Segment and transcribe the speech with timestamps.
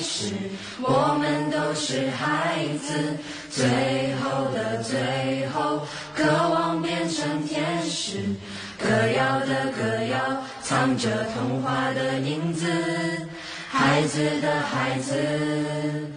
[0.00, 0.34] 始，
[0.80, 3.16] 我们都是孩子，
[3.50, 8.18] 最后的最后，渴望变成天使。
[8.78, 12.66] 歌谣的歌谣，藏着童话的影子，
[13.68, 16.10] 孩子的孩子，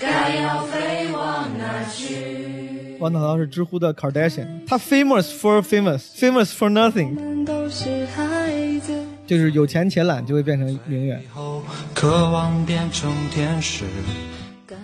[0.00, 2.96] 该要飞往哪去？
[2.98, 9.05] 我脑到是知乎的 Kardashian，他 famous for famous，famous for nothing，我们都是孩子。
[9.26, 11.20] 就是有钱且懒就会变成名媛。
[11.92, 13.84] 渴望变成天使。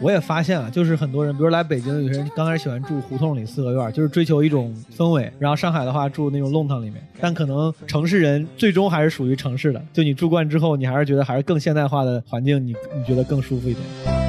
[0.01, 5.33] 我也发现了，就是很多人，比如来北京，有些人刚开始喜欢住胡同里四合院，就是追求一种氛围。
[5.39, 9.81] 然后上海的话住那种弄堂里面，但可能城市人最终还是属于城市的。
[9.93, 14.22] 就你住惯之后，你还是觉得还是更现代化的环境，你你觉得更舒服一点。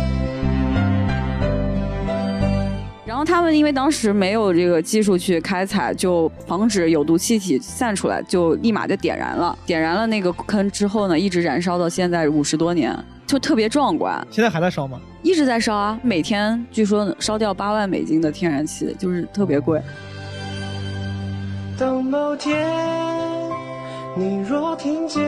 [3.24, 9.58] 后他们因为当时没有这个技术去开采，就防止有毒气体散出来，就立马就点燃了。
[9.66, 12.94] 点燃了那个坑之后呢，一直燃烧到现在五十多年，
[13.26, 14.22] 就特别壮观。
[14.30, 15.00] 现在还在烧吗？
[15.22, 19.82] 一直在烧啊，每天据说烧掉八万美金的天然气，就是特别贵。
[21.78, 22.70] 等某天
[24.18, 25.24] 你若听见，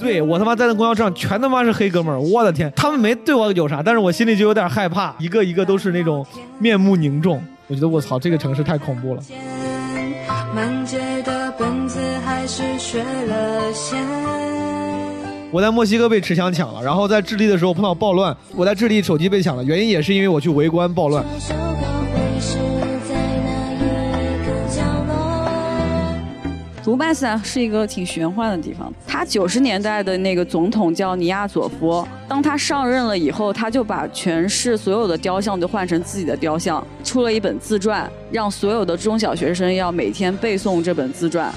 [0.00, 6.26] 对我他妈在那公交车上全他妈是黑哥们儿，我的天，他们没对我有啥，但是我心里就有点害怕，一个一个都是那种
[6.58, 9.22] 面目凝重，我觉得我操，这个城市太恐怖了。
[10.54, 14.02] 满街的本子还是学了先。
[15.52, 21.24] 我在墨西哥被持枪抢了，然后在智利的时候碰到暴乱，我在智利手机被抢了，原因也是因为我去围观暴乱。
[26.86, 28.92] 卢巴斯啊是一个挺玄幻的地方。
[29.06, 41.52] 他九十年代的那个总统叫尼亚佐夫，当他上任了以后，他就把全市所有的雕像都换成自己的雕像，出了一本自传，让所有的中小学生要每天背诵这本自传。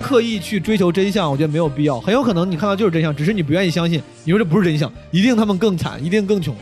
[0.00, 2.00] 刻意去追求真相，我觉得没有必要。
[2.00, 4.02] 很有可能你看到就是真相，只是你不愿意相信。
[4.24, 6.54] 你说这不是真相，一定他们更惨，一定更穷。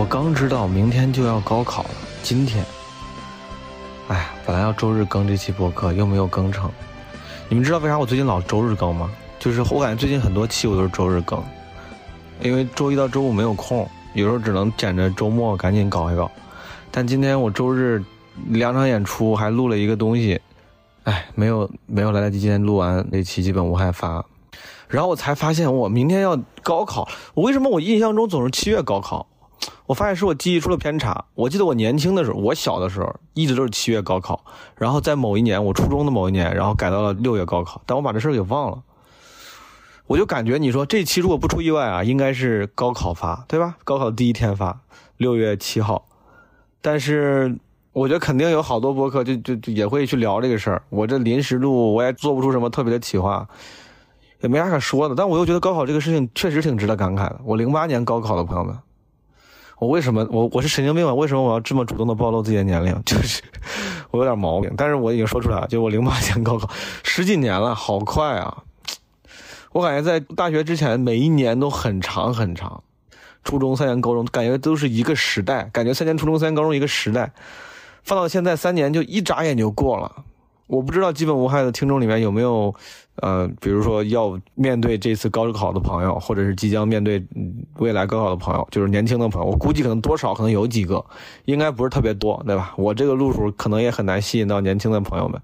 [0.00, 1.90] 我刚知道明天就要高考了，
[2.22, 2.64] 今天，
[4.08, 6.70] 哎，本来要周日更这期播客，又没有更成。
[7.50, 9.10] 你们知道为啥我最近老周日更吗？
[9.38, 11.44] 就是我感觉最近很多期我都是周日更，
[12.40, 16.30] 因为周一到周五没有空，有时候只能捡着周末赶紧搞一搞。
[16.90, 18.02] 但今天我周日
[18.46, 20.40] 两场演出，还录了一个东西，
[21.04, 24.24] 哎，没有没有来得及今天录完那期基本无害发。
[24.88, 29.26] 然后我才发现我明天要高考，我为什么我印象中总是七月高考？
[29.86, 31.24] 我发现是我记忆出了偏差。
[31.34, 34.42] 我记得我年轻的时候，我小的时候一直都是七月高考，
[34.76, 38.82] 然后在某一年，我初中的某一年，然后改到了六月高考，但我把这事儿给忘了。
[40.06, 43.76] 我就感觉你说这期如果不出意外啊，应该是高考发，对吧？
[43.84, 44.80] 高考第一天发，
[45.16, 46.06] 六月七号。
[46.80, 47.56] 但是
[47.92, 50.82] 我觉得肯定有好多播客就就就也会去聊这个事儿。
[50.88, 53.46] 我这临时录，我也做不出什么特别的企划，
[54.40, 55.14] 也没啥可说的。
[55.14, 57.40] 但我又觉得高考这个事情确实挺值得感慨的。
[57.44, 58.76] 我零八年高考的朋友们。
[59.80, 61.14] 我为什么我我是神经病吗？
[61.14, 62.94] 为什么我要这么主动的暴露自己的年龄？
[63.04, 63.42] 就是
[64.10, 66.68] 我有点毛病，但是我已经说出来了，就我零八年高考，
[67.02, 68.62] 十几年了，好快啊！
[69.72, 72.82] 我感觉在大学之前每一年都很长很长，
[73.42, 77.32] 初中三年高中感觉都是一个时代，感觉三年初中三年高中一个时代，
[78.02, 80.24] 放到现在三年就一眨眼就过了。
[80.66, 82.74] 我不知道基本无害的听众里面有没有，
[83.20, 87.24] 呃，比如说要面对这次高考的朋友，或者是即将面对
[87.78, 91.04] 未来高考的朋友，就是年轻的朋友，我估计可能多少可能有几个，
[91.44, 92.72] 应该不是特别多，对吧？
[92.76, 95.42] 我这个路数可能也很难吸引到年轻的朋友们，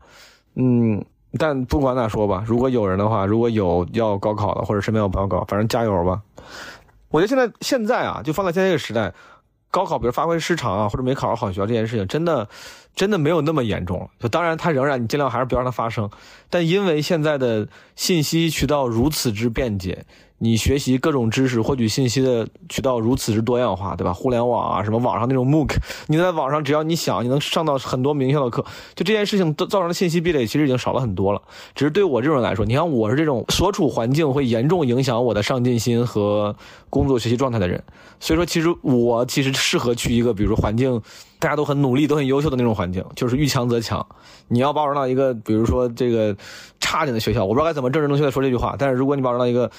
[0.54, 1.04] 嗯，
[1.38, 6.22] 但不管咋说吧，如果有人的话，如果有要高考的，或者身边有朋友高，反正加油吧。
[7.10, 9.12] 我觉得现在现在啊，就放在现在这个时代，
[9.70, 12.48] 高考比如发挥失常啊，或者没考上好学校这件事情，真的
[12.96, 14.08] 真的没有那么严重了。
[14.18, 16.10] 就当然它仍然你尽量还是不要让它发生，
[16.50, 20.04] 但因为现在的信息渠道如此之便捷，
[20.38, 24.12] 你学习各种知识、获取信息的渠道如此之多样化，对吧？
[24.12, 25.76] 互联网啊，什么网上那种 MOOC，
[26.08, 28.62] 你在网上只要你想，你能上到很多名校的课。
[28.94, 31.40] 就这件事情造成的信息壁垒，其实已经少了很多了。
[31.74, 36.54] 只是对我这种人来说，你看我是这种所处环境会严重影响我的上进心和
[36.90, 37.82] 工作学习状态的人，
[38.20, 41.00] 所以说其实我其实适合去一个比如环境
[41.38, 44.06] 大家都很努力、都很优秀的那种环境，就是遇强则强。
[44.48, 46.36] 你要把我扔到一个比如说这个
[46.78, 49.70] 差点的学校，我不知道该怎么政治正确的说这句话，但是如果你把我扔到一个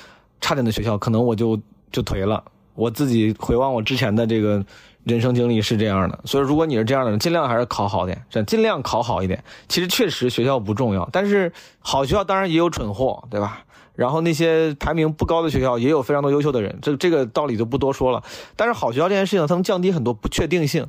[0.41, 1.59] 差点的学校，可能我就
[1.91, 2.43] 就颓了。
[2.75, 4.63] 我自己回望我之前的这个
[5.03, 9.43] 人生经历是这样的，所以如果你是这样的人，尽量还是考好点，这尽量考好一点。
[9.67, 13.63] 其实确实学校不重要，但是好学校当然也有蠢货，对吧？
[13.95, 18.21] 然后那些排名不高的学校也有非常多优秀的人，这这个道理就不多说了。
[18.55, 20.85] 但是好学校这件事情，它能降低很多不确定性。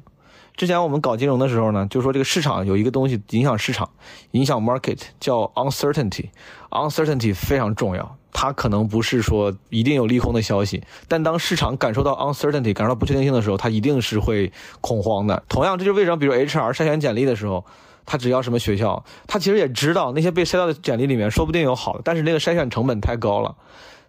[0.58, 3.88] 之前我们搞金融的时候呢，就说这个市场有一个东西影响市场，
[4.32, 8.16] 影响 market 叫 uncertainty，uncertainty 非常重要。
[8.32, 15.44] 它可能不是说一定有利空的消息，但当市场感受到 uncertainty，感受到不确定性的时候，它一定是会恐慌的。
[15.48, 17.64] 同样，这就是为什么，比如 HR 筛选简历的时候，
[18.04, 23.54] 他只要什么学校，他其实也知道那些被筛到的简历里面，说不定有好的，但是那个筛选成本太高了，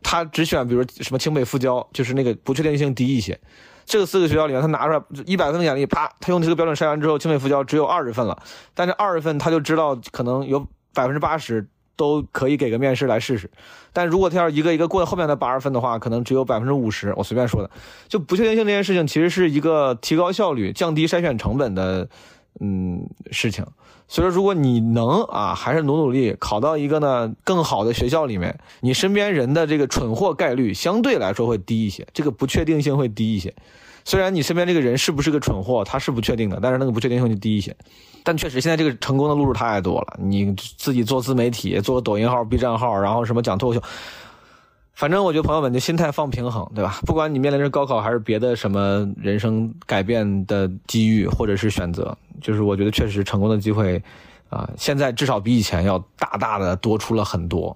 [0.01, 3.39] 他只选比如什么清北复交，就是那个不确定性低一些。
[3.89, 8.41] 这个四个学校里面，他拿出来一百份的简历，啪，他用这个标准筛完之后，清北复交只有二十份了，
[8.73, 11.67] 但是二十份他就知道可能有百分之八十。
[11.99, 13.51] 都可以给个面试来试试，
[13.91, 17.13] 但如果他要一个一个过后面的八十分的话，可能只有百分之五十。
[17.17, 17.69] 我随便说的，
[18.07, 22.07] 就不确定性这件事情，其实是一个提高效率、降低筛选成本的
[22.61, 23.65] 嗯事情。
[24.09, 33.53] 所以说，如果你能啊，还是努努力考到一个呢更好的学校里面，你身边人的这个蠢货概率相对来说会低一些，这个不确定性会低一些。
[34.03, 37.75] 虽然你身边这个人是不是个蠢货，他是不确定的，但是那个不确定性就低一些。
[38.23, 40.17] 但确实，现在这个成功的路数太多了。
[40.19, 43.83] 你自己做自媒体，做抖音号、B 站号，然后什么讲脱口秀，
[44.99, 46.99] 反正我觉得朋友们就心态放平衡，对吧？
[47.05, 54.03] 不管你面临着高考还是别的什么人生改变的机遇或者是选择，就是我觉得确实成功的机会
[54.49, 57.73] 啊，现在至少比以前要大大的多出了很多。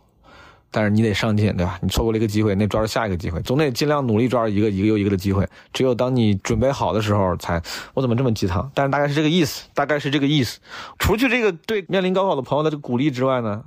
[0.69, 1.79] 但是你得上进，对吧？
[1.81, 5.47] 你错过了一个机会，那抓住下一个机会，总得尽量努力抓住一个一个又一个的机会。
[5.71, 7.61] 只有当你准备好的时候，才
[7.93, 8.69] 我怎么这么鸡汤？
[8.73, 10.59] 但是大概是这个意思，大概是这个意思。
[10.99, 13.63] 除去这个对面临高考的朋友的这个鼓励之外呢，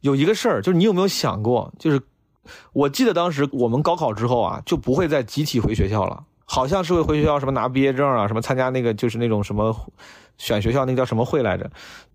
[0.00, 1.72] 有一个事儿，就是你有没有想过？
[1.78, 2.00] 就是
[2.72, 9.74] 我记得当时我们高考之后啊，就不会再集体回学校了，好像是会回学校什么拿毕业证啊，什么参加那个就是那种什么
[10.38, 11.70] 选学校那个叫什么会来着。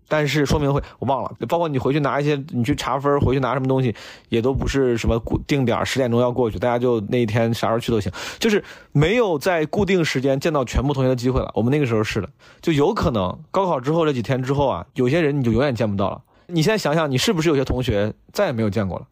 [0.08, 3.92] 但是说明会我忘了，包括你回去拿一些，你去查分回去拿什么东西，
[4.28, 8.62] 也都不是什么固定点十点钟要过去，大家就那一天啥时候去都行，就是
[8.92, 11.50] 没有在固定时间见到全部同学的机会了。
[11.54, 12.28] 我们那个时候是的，
[12.62, 16.22] 就有可能高考之后这几天之后啊，有些人你就永远见不到了。
[16.46, 19.06] 你现在想想，你是不是有些同学再也没有见过了？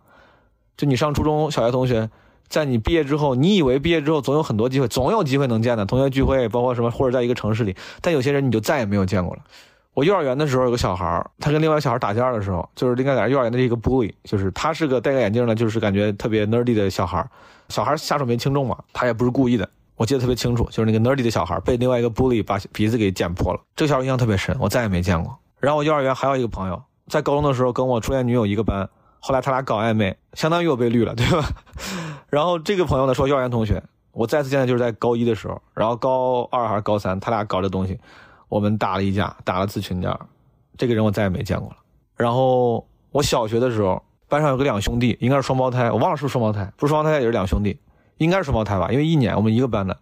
[0.76, 2.10] 就你上初中小学同学，
[2.48, 9.42] 在你毕业之后，你以为毕业之后总有很多机会，总有机会能见的同学聚会，包括什么或者在一个城市里，但有些人你就再也没有见过了。
[9.94, 17.24] 我幼儿园的时候有个小孩他跟另外小孩打架的时候，就是应该在幼儿园的一个 bully，就是他是个戴个眼镜的，就是感觉特别 nerdy 的小孩
[17.68, 23.60] 小孩下手没轻重嘛，他也不是故意的，我记得特别清楚，就是那个 nerdy 的小孩被另外一个 bully 把鼻子给剪破了。
[23.76, 25.38] 这个小孩印象特别深，我再也没见过。
[25.60, 28.88] 然后我幼儿园还有一个朋友，在高中的时候跟我初恋女友一个班，
[29.26, 31.48] 后来他俩搞暧昧，相当于我被绿了， 对吧？
[32.28, 33.82] 然后这个朋友呢说幼儿园同学，
[34.12, 37.98] 我再次见的就是在高一的时候，然后高二还是高三，他俩搞这东西。
[38.50, 40.14] 我们打了一架，打了次群架，
[40.76, 41.76] 这个人我再也没见过了。
[42.18, 47.80] 然后我小学的时候，班上有个两兄弟，应该是双胞胎，我忘了是不是双胞胎，不是双胞胎也是两兄弟，
[48.18, 49.98] 应该是双胞胎吧，因为一年我们一个班的，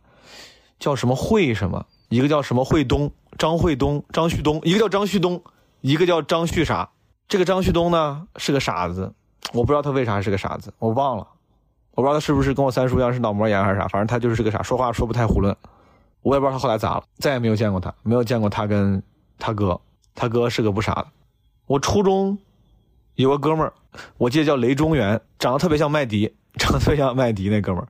[0.80, 5.40] 叫什么慧什么，一个叫什么慧东，张慧东，张旭东，一个叫张旭东，
[5.80, 6.90] 一个叫张旭啥。
[7.28, 9.12] 这个张旭东呢是个傻子，
[9.52, 11.26] 我不知道他为啥是个傻子，我忘了，
[11.92, 15.54] 我不知道他是不是跟我三叔一样是脑膜炎还是啥，反正他就是个傻，说话说不太囫囵。
[16.22, 19.02] 我也不知道他后来咋了，再也没有见过他，没有见过他跟
[19.38, 19.80] 他哥。
[20.14, 21.06] 他哥是个不傻的。
[21.66, 22.38] 我初中
[23.14, 23.72] 有个哥们儿，
[24.18, 27.88] 我记得叫雷中原，长得特别像麦迪，长得特别像麦迪那哥们儿。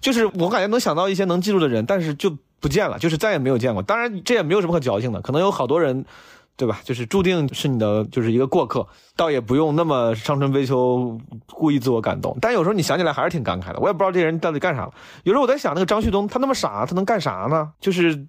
[0.00, 3.82] 就是我感觉能想到一些能记住的人，但是就不见了，就是再也没有见过。
[3.82, 6.06] 当然这也没有什么可矫情的，可能有好多人。
[6.58, 6.80] 对吧？
[6.82, 8.84] 就是注定是你的，就是一个过客，
[9.14, 12.36] 倒也不用那么伤春悲秋，故意自我感动。
[12.40, 13.78] 但有时候你想起来还是挺感慨的。
[13.78, 14.92] 我也不知道这人到底干啥了。
[15.22, 17.72] 有时候我在想，那个张旭东，他那么傻，他能干啥呢？
[17.80, 18.26] 就是，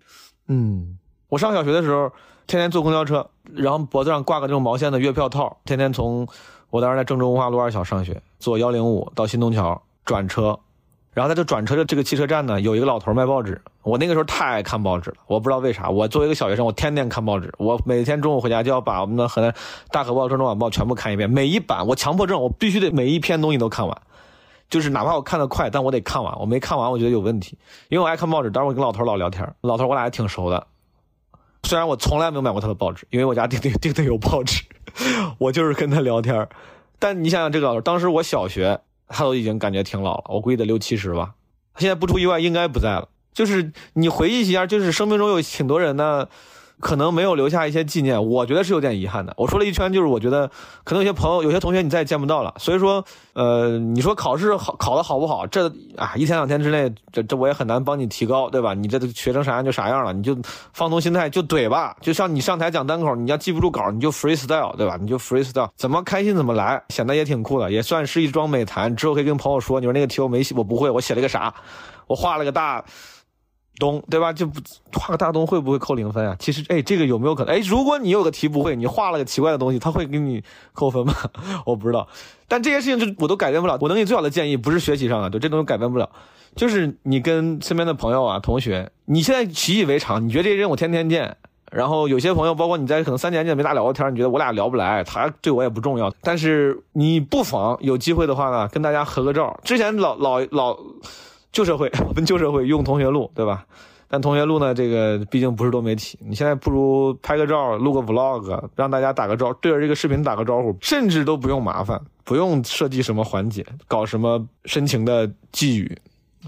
[0.48, 2.12] 嗯，我上小学的时候，
[2.45, 6.27] 天天坐公交车，然后脖子上挂个这种毛线的月票套，天天从
[6.69, 10.59] 我当时在郑州文化路二小上学，坐幺零五到新东桥转车。
[11.13, 13.62] 然后在这转车的这个汽车站呢，有一个老头卖报纸。
[13.82, 15.89] 我那个时候太爱看报纸了，我不知道为啥。
[15.89, 17.51] 我作为一个小学生，我天天看报纸。
[17.58, 19.54] 我每天中午回家就要把我们的河南
[19.92, 24.01] 大河报、郑州晚报全部看一遍，每一版我强迫症，我必须得每一篇东西都看完。
[24.70, 28.51] 就是哪怕我看得快，但我得看完，我没看完我觉得有问题，因为我爱看报纸。
[28.51, 30.68] 当时我跟老头老聊天，老头我俩还挺熟的，
[31.63, 34.63] 虽然我从来没有买过他的报纸，因为我家订订订的有报纸，
[35.39, 36.48] 我就是跟他聊天。
[37.00, 41.34] 但你想想这个老头，当时我小学，他都已经感觉挺老了，我估计得六七十吧。
[41.78, 43.10] 现在不出意外应该不在了。
[43.34, 46.28] 就是你回忆一下，就是生命中有挺多人呢。
[46.79, 49.33] 可能没有留下一些纪念，我觉得是有点遗憾的。
[49.38, 50.50] 我说了一圈，就是我觉得
[50.83, 52.53] 可能有些朋友、有些同学你再也见不到了。
[52.57, 55.45] 所以说，呃，你说考试好考的好不好？
[55.48, 55.67] 这
[55.98, 58.74] 啊，一天两天之内，这这我也很难帮你提高，对吧？
[58.74, 60.38] 你这学成啥样就啥样了，你就
[60.74, 61.95] 放松心态就怼吧。
[62.01, 64.98] 就像你上台讲单口，你要记不住稿，你就 freestyle，对吧？
[65.00, 68.95] 你就 freestyle，怎么开心怎么来，显得也挺酷的，也算是一桩美谈。
[68.95, 71.53] 之后可以跟朋友说，你说那个题我没写，我不会，我写了个啥？
[72.07, 72.83] 我画了个大。
[73.79, 74.31] 东对吧？
[74.33, 74.59] 就不
[74.93, 76.36] 画个大东会不会扣零分啊？
[76.38, 77.55] 其实，哎，这个有没有可能？
[77.55, 80.43] 哎，如果你有个题不会，你画了个奇怪的东西，他会给你
[80.74, 81.13] 扣分吗？
[81.65, 82.07] 我不知道。
[82.48, 83.77] 但这些事情就我都改变不了。
[83.81, 86.09] 我能给你最好的建议，不是学习上的，对这东西改变不了。
[86.55, 91.38] 就是你跟身边的朋友啊、同学，你现在习以为常，你觉得这些人我天天见。
[91.71, 96.12] 然后有些朋友，包括你在可能三年见没咋聊过天，你觉得我俩聊不来，他对我也不重要。
[96.21, 99.59] 但是你不妨有机会的话呢，跟大家合个照。
[99.63, 100.77] 之前老老老。
[101.51, 103.65] 旧社会， 我们旧社会用同学录，对吧？
[104.12, 106.18] 但同学录呢，这个毕竟不是多媒体。
[106.22, 115.96] 你现在不如拍个照，录个 vlog，让大家打个招，对着这个视频打个招呼，甚至都不用麻烦，不用设计什么环节，搞什么深情的寄语，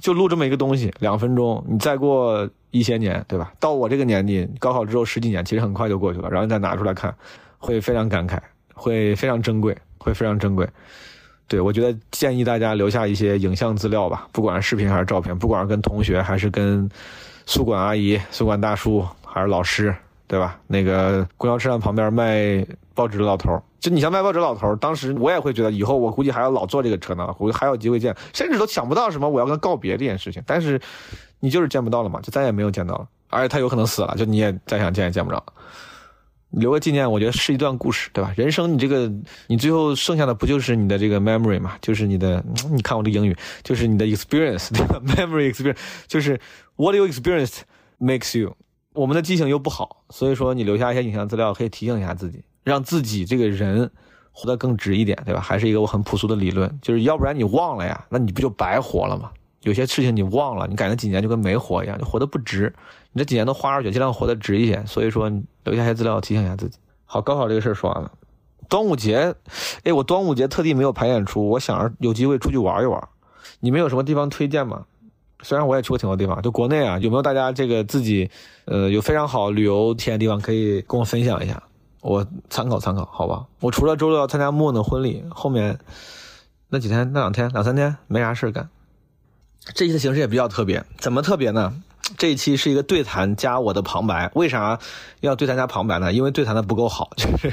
[0.02, 1.64] 就录这么一个东西，两分钟。
[1.70, 3.54] 你再过一些年，对吧？
[3.60, 7.16] 到我这个年纪，高考之后十几年，其实很快就过去了，然后你再拿出来看，
[7.60, 8.40] 会非常感慨，
[8.74, 10.68] 会非常珍贵，会非常珍贵。
[11.52, 16.90] 对，我觉得建议大家留下一些影像资料吧，不管是视频还是照片，不管是跟同学还是跟
[17.46, 19.94] 宿管阿姨、宿管大叔还是老师，
[20.28, 20.58] 对吧？
[20.66, 30.42] 那个公交车站旁边卖报纸的老头，就你像卖报纸老头，当时我也会觉得以后我估计还要老坐这个车呢，我还有机会见，甚至都想不到什么我要跟告别这件事情。
[30.46, 30.80] 但是
[31.42, 35.44] 你就是见不到了嘛，就再也没有见到了，而且他有可能死了，就你也再想见也见不着。
[36.52, 38.34] 留个纪念，我觉得是一段故事，对吧？
[38.36, 39.12] 人生你这个，
[39.48, 41.78] 你最后剩下的不就是你的这个 memory 嘛？
[41.82, 45.02] 就是你的，你看我这英语，就是你的 experience，对吧？
[45.16, 45.78] memory experience
[46.08, 46.40] 就是
[46.76, 47.62] what you experienced
[48.00, 48.56] makes you。
[48.94, 53.90] 我们的记性又不好，所以说你留下一些影像资料，可以提醒一下自己，让自己这个人
[54.32, 55.40] 活得更值一点，对吧？
[55.40, 59.32] 还是一个我很朴素的理论，就是要不然你忘了呀，那你不就白活了吗？
[59.62, 62.74] 有些事情你忘了，你感觉几年就跟没活一样，就活得不值。
[63.12, 64.84] 你这几年都花出去，尽量活得值一些。
[64.86, 65.30] 所以说，
[65.64, 66.78] 留下些资料提醒一下自己。
[67.06, 68.12] 好，高考这个事儿说完了。
[68.70, 69.36] 端午节，
[69.84, 73.08] 哎，我端午节特地没有排演出，我想着有机会出去玩一玩。
[73.60, 74.86] 你们有什么地方推荐吗？
[75.44, 78.30] 虽然我也去过挺多地方，就国内啊，有没有大家这个自己
[78.66, 81.62] 呃有非常好旅游体验地方可以跟我分享一下，
[82.02, 83.46] 我参考参考，好吧？
[83.60, 85.78] 我除了周六要参加莫的婚礼，后面
[86.70, 88.70] 那几天那两天两三天没啥事干。
[89.76, 91.74] 这期的形式也比较特别，怎么特别呢？
[92.18, 94.30] 这一期是一个对谈加我的旁白。
[94.34, 94.80] 为啥
[95.22, 96.12] 要对谈加旁白呢？
[96.12, 97.50] 因为对谈的不够好， 就是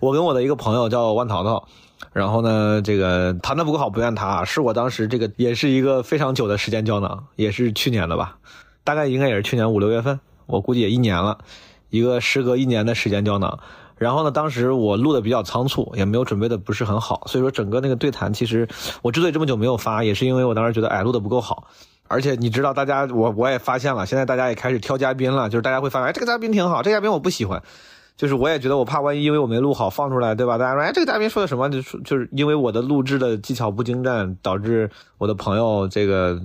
[0.00, 1.66] 我跟我的一个朋友叫万淘淘，
[2.12, 8.36] 然后呢，这个谈的不够好，不怨他，是我当时这个也是一个非常久的时间胶囊，也是去年的吧，
[8.84, 11.38] 大概应该也是去年五六月份，我估计也一年了，
[11.88, 13.58] 一个时隔一年的时间胶囊。
[14.00, 18.66] 然后呢，当时我录的比较仓促，也没有准备的不是很好，所以说整个那个对谈，其实
[19.02, 21.64] 我之所以这么久没有发，也是因为我当时觉得哎录的不够好，
[22.08, 27.62] 而且你知道，大家我我也发现了，现在大家也开始挑嘉宾了，就是大家会发现哎这个嘉宾挺好，这个嘉宾我不喜欢。
[28.20, 30.58] 就是我也觉得我怕万一因为我没录好放出来，对吧？
[30.58, 31.70] 大家说哎这个嘉宾说的什么？
[31.70, 36.38] 就是就是因为我的录制的技巧不精湛，导致我的朋友这个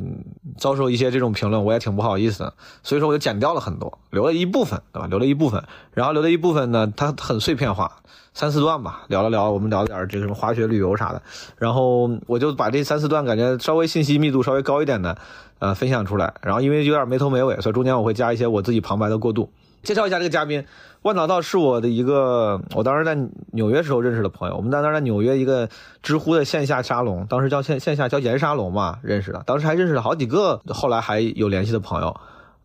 [0.58, 2.53] 遭受一些这种评论，我也挺不好意思的。
[2.82, 5.08] 所以说我就剪掉了很多，留了一部分，对吧？
[5.10, 7.91] 留了一部分，然后留了一部分呢，它很碎片化，
[8.34, 11.22] 三四段吧，聊了聊，我们聊点这个什么滑雪旅游啥的。
[11.58, 15.17] 然后我就把这三四段感觉稍微信息密度稍微高一点的，
[15.60, 16.36] 呃，分享出来。
[16.41, 19.50] 然后因为有点没头没尾，所以中间我会加一些我自己旁白的过渡。
[19.86, 20.65] 介绍一下这个嘉宾。
[21.04, 23.15] 万导道是我的一个，我当时在
[23.51, 24.56] 纽约时候认识的朋友。
[24.58, 25.70] 我们在那在纽约一个
[26.01, 29.44] 知乎的线下沙龙，当时叫线线下叫盐沙龙嘛，认识的。
[29.46, 32.20] 当时还认识了好几个，后来还有联系的朋友。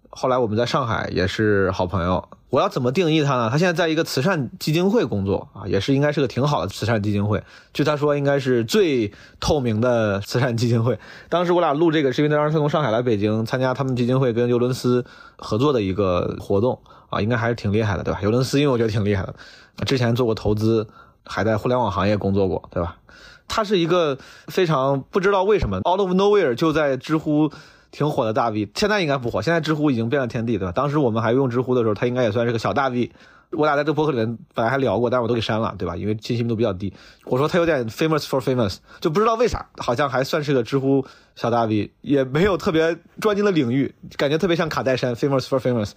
[0.09, 2.29] 后来我们在上海也是好朋友。
[2.49, 3.49] 我要怎么定义他呢？
[3.49, 7.41] 他现在在一个慈善基金会工作啊，也是应该是个挺好的慈善基金会。
[7.73, 10.99] 据他说，应该是最透明的慈善基金会。
[11.29, 15.05] 当时我俩录这个，是因为当时他从上海来北京参加他们基金会跟尤伦斯
[15.37, 16.81] 合作的一个活动。
[17.11, 18.21] 啊，应该还是挺厉害的，对吧？
[18.23, 19.35] 尤伦斯因为我觉得挺厉害的，
[19.85, 20.89] 之前做过投资，
[21.25, 22.97] 还在互联网行业工作过，对吧？
[23.49, 27.51] 他是一个非常不知道为什么 out of nowhere 就在知乎
[27.91, 30.73] 挺火的大 V，现在应该不火，现在知乎已经变了天地，对吧？
[30.73, 33.11] 当时我们还用知乎的时候，他应该也算是个小大 V，
[33.51, 35.97] 我俩在这个博客里面本来还聊过，但是我都给删了，对吧？
[35.97, 36.93] 因为信息密度比较低。
[37.25, 45.91] 我说他有点 famous for famous，就不知道为啥，好像还算是个知乎小大 V，也没有特别专精的领域，感觉特别像卡戴珊 famous for famous。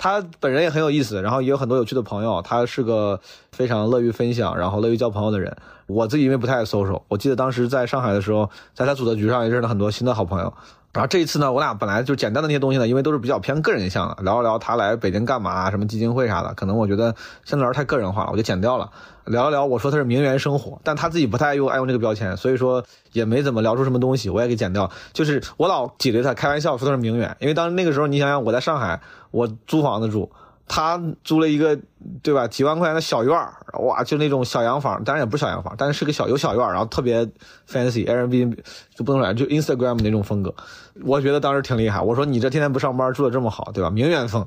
[0.00, 2.40] 他本人也很有意思，然后也有很多有趣的朋友。
[2.40, 3.20] 他是个
[3.52, 5.54] 非常乐于分享，然后乐于交朋友的人。
[5.86, 10.54] 我自己因为不太爱 social，我记得当时在上海的时候，在他组的局上也认识了很多新的好朋友。
[10.92, 17.14] 然后这一次呢，我俩本来就简单的那些东西呢，因为都是比较偏个人向的，聊一聊他来北京干嘛，什么基金会啥的，可能我觉得
[17.44, 18.90] 相对来说太个人化了，我就剪掉了。
[19.26, 24.90] 聊一聊，我说他是名媛生活，但他自己不太用爱用这个标签，所以说也没怎么聊出什么东西，我也给剪掉。
[25.12, 29.00] 就是我老挤兑他，开玩笑说他是名媛，因为当时那个时候你想想我在上海，
[29.30, 30.30] 我租房子住。
[30.72, 31.76] 他租了一个，
[32.22, 32.46] 对吧？
[32.46, 37.28] 几万块钱的小院儿，哇，就那种小洋房，当然也不是小洋房，但是是个小有小院儿，然后特别
[37.68, 38.56] fancy，Airbnb
[38.94, 40.54] 就不能说就 Instagram 那种风格，
[41.02, 42.00] 我觉得当时挺厉害。
[42.00, 43.90] 我说你这天天不上班，住的这么好，对吧？
[43.90, 44.46] 名媛风。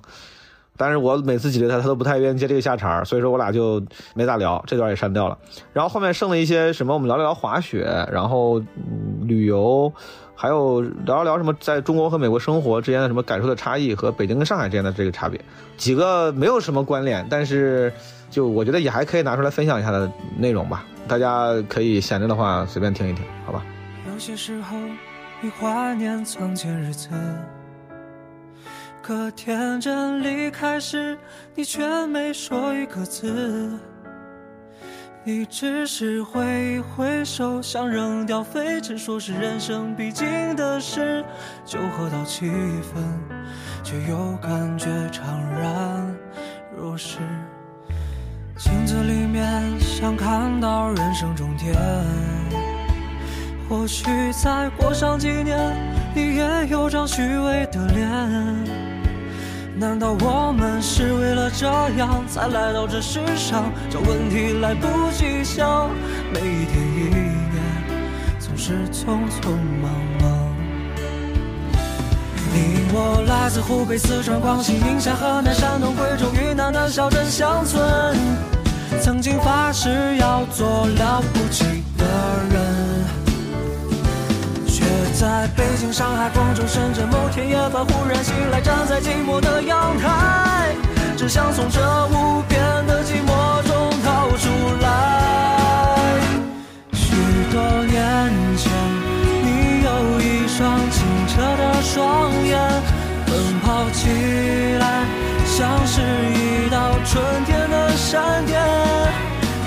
[0.77, 3.83] 但是我每次挤兑他，他都不太愿意接这个下茬所以说我俩就
[4.15, 5.37] 没咋聊，这段也删掉了。
[5.73, 8.59] 然后后面剩了一些什么，我们聊了聊滑雪，然后
[9.21, 9.91] 旅游。
[10.43, 15.39] 还有聊一聊什么在中国和美国生活之间的什么感受的差异和北京跟上海之间的这个差别，
[15.77, 17.93] 几个没有什么关联，但是
[18.29, 23.63] 就我觉得也还可以拿出来分享一下的内容吧，大家可以闲着的话随便听一听，好吧。
[24.11, 24.75] 有些时候
[25.39, 27.07] 你怀念从前日子，
[29.01, 31.17] 可天真离开时，
[31.55, 33.79] 你却没说一个字。
[35.25, 41.23] 你只是挥一挥手，想扔掉废纸，说是人生必经的事。
[41.63, 43.01] 酒喝到七分，
[43.85, 45.21] 却又感觉怅
[45.57, 46.13] 然
[46.75, 47.19] 若失。
[48.57, 51.73] 镜子里面想看到人生终点，
[53.69, 54.03] 或许
[54.33, 55.57] 再过上几年，
[56.13, 58.92] 你也有张虚伪的脸。
[59.75, 61.65] 难道我们是为了这
[61.97, 63.71] 样才来到这世上？
[63.89, 65.89] 这问题来不及想，
[66.31, 67.33] 每一天一年
[68.39, 69.49] 总是匆匆
[69.81, 70.53] 忙忙。
[72.53, 78.15] 你我来自湖北、四川、广西、宁夏、河南、山东、贵州、云南的小镇乡村，
[79.01, 81.63] 曾经发誓要做了不起
[81.97, 82.05] 的
[82.51, 83.22] 人。
[85.23, 90.75] 在北京、上海、广州、深圳，某天夜晚忽然醒来，站在寂寞的阳台，
[91.15, 94.49] 只想从这无边的寂寞中逃出
[94.81, 96.19] 来。
[96.91, 97.15] 许
[97.53, 97.95] 多年
[98.57, 98.69] 前，
[99.45, 102.59] 你有一双清澈的双眼，
[103.25, 104.09] 奔跑起
[104.77, 105.05] 来
[105.45, 108.61] 像是一道春天的闪电，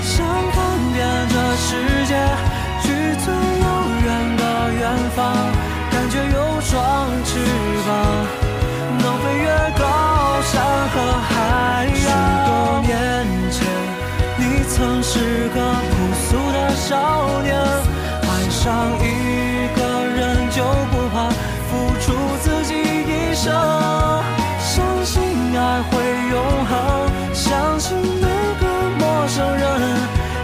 [0.03, 2.46] 想看遍这世界。
[4.87, 5.35] 远方，
[5.91, 7.39] 感觉有双翅
[7.85, 7.89] 膀，
[8.99, 9.47] 能飞越
[9.77, 9.83] 高
[10.43, 10.95] 山和
[11.27, 11.91] 海洋。
[11.97, 12.07] 许
[12.47, 12.49] 多
[12.87, 12.91] 年
[13.51, 13.67] 前，
[14.37, 15.59] 你曾是个
[15.91, 17.59] 朴素的少年，
[18.21, 18.63] 爱上
[19.01, 19.79] 一个
[20.15, 21.15] 人就不怕
[21.67, 22.05] 付出
[22.41, 23.53] 自己一生，
[24.61, 25.21] 相信
[25.53, 25.99] 爱会
[26.31, 26.73] 永恒，
[27.33, 28.27] 相信每
[28.61, 28.65] 个
[28.97, 29.65] 陌生人，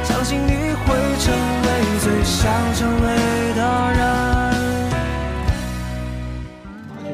[0.03, 0.51] 相信你
[0.84, 0.86] 会
[1.19, 1.67] 成为
[2.01, 4.22] 最想成为的人。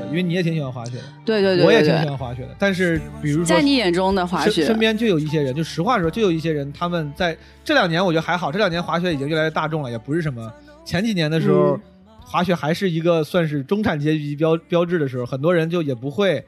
[0.10, 2.56] 因为你也挺喜欢滑雪的，对对对，我也挺喜欢滑雪的。
[2.60, 8.52] 但是，比如说，在你眼中的滑雪，身边就有一些人，就实话说，就有一些人，他们在这两年，我觉得还好。
[8.52, 10.52] 这两年滑雪已经越来越大众了，也不是什么
[10.84, 11.80] 前几年的时候，
[12.20, 16.44] 滑雪还是一个算是中产阶级标标志的时候，很多人就也不会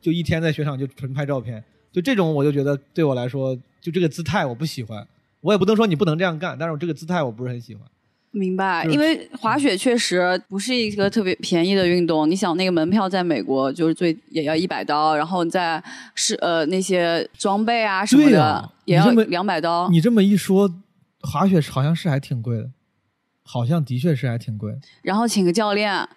[0.00, 1.62] 就一天在雪场就纯拍照片。
[1.92, 5.04] 就这种，我就觉得对我来说，就这个姿态我不喜欢。
[5.40, 7.82] 我也不能说你不能这样干，但是我这个姿态我不是很喜欢。
[8.32, 12.30] 明白，因为滑雪确实不是一个特别便宜的运动。
[12.30, 15.82] 你想，那个门票在美国就是最也要一百刀，然后在
[16.14, 19.88] 是呃那些装备啊什么的也要两百刀。
[19.88, 20.72] 你这么一说，
[21.22, 22.70] 滑雪好像是还挺贵的，
[23.42, 24.72] 好像的确是还挺贵。
[25.02, 26.08] 然后请个教练，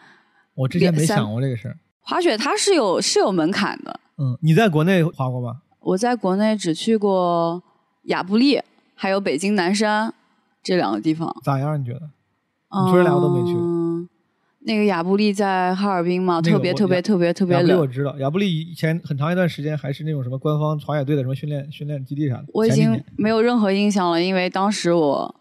[0.54, 1.78] 我之前没想过这个事儿。
[2.02, 4.00] 滑雪它是有是有门槛的。
[4.20, 5.62] 嗯，你在国内滑过吗？
[5.80, 7.64] 我在国内只去过
[8.04, 8.62] 亚布力，
[8.94, 10.14] 还有北京南山。
[10.64, 11.80] 这两个地方咋样？
[11.80, 12.00] 你觉得？
[12.72, 13.56] 你说这两个都没去。
[14.66, 17.78] 那个亚布力在哈尔滨嘛，特别特别特别特别冷。
[17.78, 22.46] 我知道，亚布力以前很长一段时间还是那种什么官方滑雪队的什么训练训练基地啥的。
[22.54, 25.36] 我已经没有任何印象了，因为当时我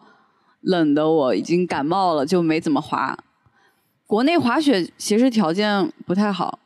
[0.59, 3.17] 冷的我已经感冒了，就没怎么滑。
[4.05, 6.59] 国内滑雪其实条件不太好。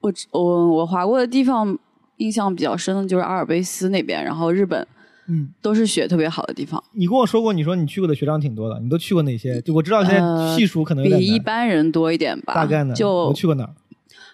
[0.00, 1.76] 我我我滑过的地方
[2.18, 4.86] 印象比较深的就是阿尔卑斯那边，然后日本。
[5.28, 6.82] 嗯，都是雪特别好的地方。
[6.92, 9.60] 你跟我说过，你说你去过的雪场挺多的，你都去过哪些？
[9.62, 12.54] 就我知道现在细数可能比一般人多一点吧。
[12.54, 12.94] 大概呢？
[12.94, 13.74] 就去过哪儿？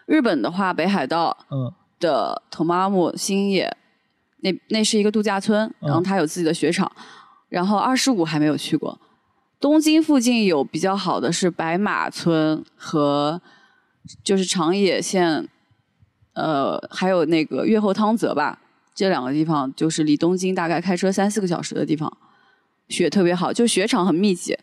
[0.07, 3.77] 日本的话，北海道，嗯，的 Tomamu 新野，
[4.39, 6.91] 那那是一个度假村，嗯然后它有自己的雪场。
[7.49, 8.99] 然后二十五还没有去过，
[9.61, 13.41] 东京附近有比较好的是白马村和
[14.25, 15.49] 就是长野县，
[16.35, 18.61] 呃，还有那个越后汤泽吧，
[18.95, 22.15] 这两个地方就是离东京大概开车三四个小时的地方，
[22.89, 24.59] 雪特别好，就雪场很密集。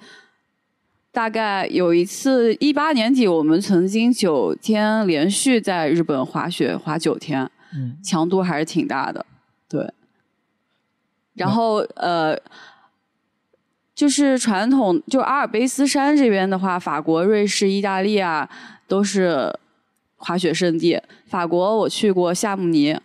[1.12, 9.26] 大概有一次，一八年底，我们曾经九天连续在日本滑雪，滑九天，嗯，强度还是挺大的，
[9.68, 9.92] 对。
[11.34, 12.38] 然后呃，
[13.96, 18.48] 就是传统，就阿尔卑斯山这边的话，法国、瑞士、意大利啊，
[18.88, 19.58] 都是
[20.18, 21.02] 滑雪圣地。
[21.26, 22.96] 法国我去过夏慕尼，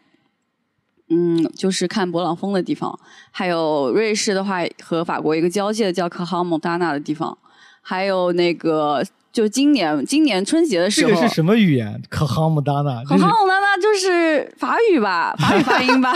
[1.12, 2.98] 嗯，就是看勃朗峰的地方。
[3.30, 7.36] 还有瑞士的话，和法国一个交界的叫科哈蒙达纳的地方。
[7.82, 12.00] 还有那个，就今年今年春节的时候，这个是什么语言？
[12.08, 16.12] 可哈姆达纳，可这是哈姆达纳就是法语吧，法语发音吧，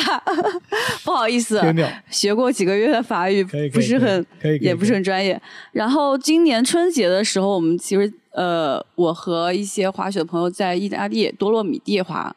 [1.05, 1.61] 不好意思，
[2.09, 4.27] 学过几个月的法语，不是很，
[4.61, 5.41] 也不是很专业。
[5.73, 12.35] 然后今年春节的时候，我们其实呃，我和一些滑雪的朋友在意大利多洛米蒂滑，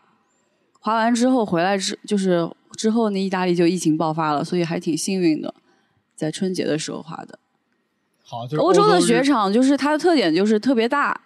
[0.80, 5.54] 滑完之后回来之就是之后那意大利就疫情爆发了，所以还挺幸运的，
[6.16, 7.38] 在春节的时候滑的。
[8.24, 11.20] 好，就是欧洲的雪场就是它的特点就是特别大，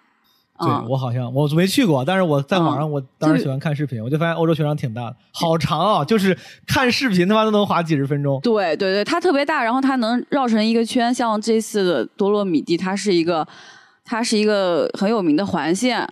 [0.57, 8.39] 对啊我好像我没去过，但是我在网上嗯我当时喜欢看视频，我就发现欧洲雪场挺大的，好长啊，就是看视频他妈都能滑几十分钟。
[8.41, 11.13] 对对对，它特别大，然后它能绕成一个圈。
[11.13, 13.45] 像这次的多洛米蒂，它是一个，
[14.05, 16.07] 它是一个很有名的环线，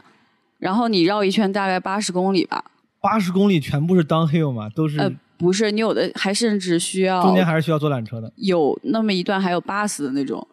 [0.59, 2.65] 然后你绕一圈大概八十公里吧。
[3.01, 8.31] 八十公里全部是 downhill 嘛，都是、呃，不是，你有的还甚至需要中间还是需要坐缆车的。
[8.35, 10.47] 有那么一段还有 bus 的那种，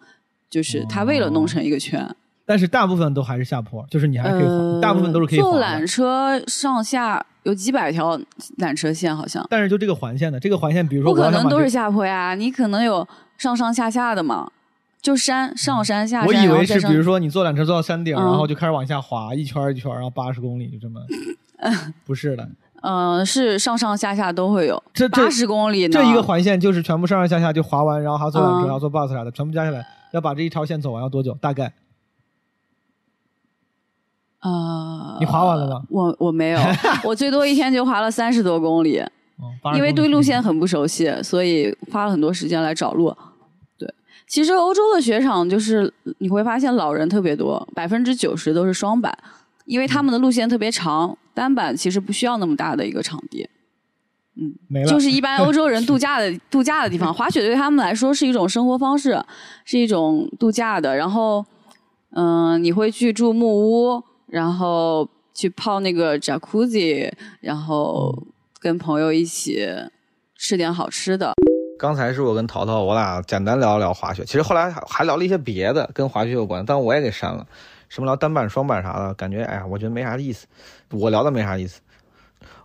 [0.49, 2.09] 就是它为了弄成一个圈，
[2.47, 5.61] 但是大部分都还是下坡，就是你还可以，呃，大部分都是可以坐。
[5.61, 8.19] 缆车上下有几百条
[8.59, 13.07] 缆车线，好像但是就这个环线的，这个环线，比如说不可能都是下坡呀，你可能有
[13.37, 14.51] 上上下下的嘛，
[15.03, 21.01] 就山上山下山，我以为是，比如说你坐缆车坐到山顶，嗯然后就开始往下滑，一圈一圈，然后八十公里就这么，
[22.07, 22.49] 不是的，
[22.83, 28.63] 嗯、是上上下下都会有，这这八十公里呢，这一个环线就是全部上上下下就滑完，然后还要坐缆车，嗯。
[28.63, 31.35] 还要坐 bus 啥的，全部加起来要把这一条线走完要多久？
[31.41, 31.73] 大概。
[34.41, 35.83] 呃，你滑完了吗？
[35.91, 36.61] 我我没有，
[37.03, 39.01] 我最多一天就滑了三十多公里，
[39.41, 43.13] 嗯，80因为对路线很不熟悉，所以花了很多时间来找路。
[43.77, 43.93] 对，
[44.29, 49.13] 其实欧洲的雪场就是你会发现老人特别多，百分之九十都是双板，
[49.65, 53.49] 因为他们的路线特别长，单板其实不需要那么大的一个场地。
[54.41, 59.17] 嗯没了，就是一般欧洲人度假的 度假的地方，滑雪对他们来说是一种生活方式，
[59.65, 60.97] 是一种度假的。
[60.97, 61.45] 然后，
[62.11, 68.13] 嗯、你会去住木屋，然后去泡那个 jacuzzi，然后
[68.61, 69.67] 跟朋友一起
[70.37, 71.33] 吃点好吃的。
[71.79, 77.45] 刚才是我跟淘淘，我俩简单聊了聊滑雪，其实后来还还聊了一些别的跟滑雪有关，但我也给删了，
[77.89, 80.47] 什么聊单板、双板啥的，感觉哎呀，我觉得没啥意思，
[80.91, 81.81] 我聊的没啥意思。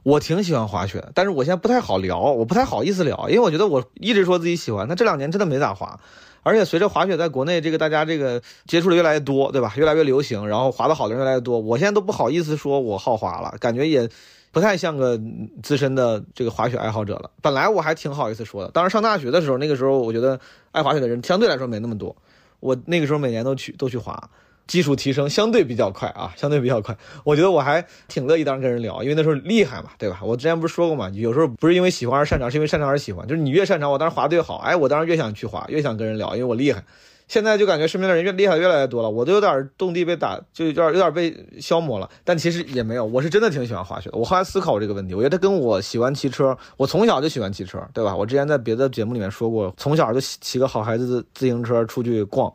[0.04, 6.00] 我挺喜欢滑雪的，但是我现在不太好聊，我不太好意思聊，因为我觉得我一直说自己喜欢，但这两年真的没咋滑。
[6.44, 9.74] 而且随着滑雪在国内这个大家这个接触的越来越多，对吧？
[9.78, 14.10] 越来越流行，然后滑得好的人越来越多，我现在都不好意思说我好滑了，感觉也
[14.52, 15.18] 不太像个
[15.64, 17.32] 资深的这个滑雪爱好者了。
[17.42, 20.38] 本来我还挺好意思说的，当时上大学的时候，那个时候我觉得
[20.74, 22.14] 爱滑雪的人相对来说没那么多，
[22.60, 24.30] 我那个时候每年都去都去滑。
[24.68, 26.98] 技术提升相对比较快啊，相对比较快。
[27.24, 30.20] 我觉得我还挺乐意当时跟人聊，因为那时候厉害嘛，对吧？
[30.24, 33.28] 我之前不是说过嘛，有时候不是因为喜欢而擅长，是因为擅长而喜欢。
[33.28, 36.84] 就是你越擅长，我当时滑得越好，哎，我当时越想去滑，越想跟人聊，因为我厉害。
[37.26, 42.10] 现在就感觉身边的人越厉害越来越多了，我都有点动地被打，就有点有点被消磨了。
[42.24, 44.18] 但其实也没有，我是真的挺喜欢滑雪的。
[44.18, 48.16] 我后来思考这个问题，我觉得跟我喜欢骑车，我从小就喜欢骑车，对吧？
[48.16, 52.54] 我之前在别的节目里面说过，从小就骑骑个好孩子的自行车出去逛。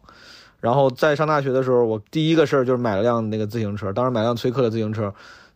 [0.61, 5.15] 然后在上大学的时候，我第一个事儿就是买了辆那个自行车，当时买辆崔克的自行车，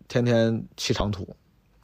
[0.08, 1.36] 天天骑长途。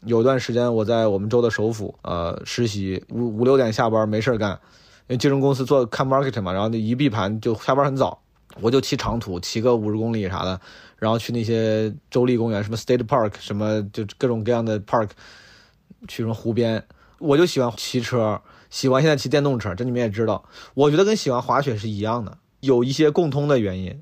[0.05, 8.23] 有段时间我在我们州的首府呃实习，五五六点下班没事干，因为金融公司做看 market 嘛，然后那一闭盘就下班很早，
[8.61, 10.61] 我就骑长途，骑个五十公里啥的，
[10.99, 15.09] 然后去那些州立公园，什么 State Park，什么就各种各样的 park，
[16.07, 16.85] 去什么湖边，
[17.19, 24.01] 我就喜欢骑车，喜欢现在骑电动车，这你们也知道，我觉得跟喜欢滑雪是一样的，有一些共通的原因，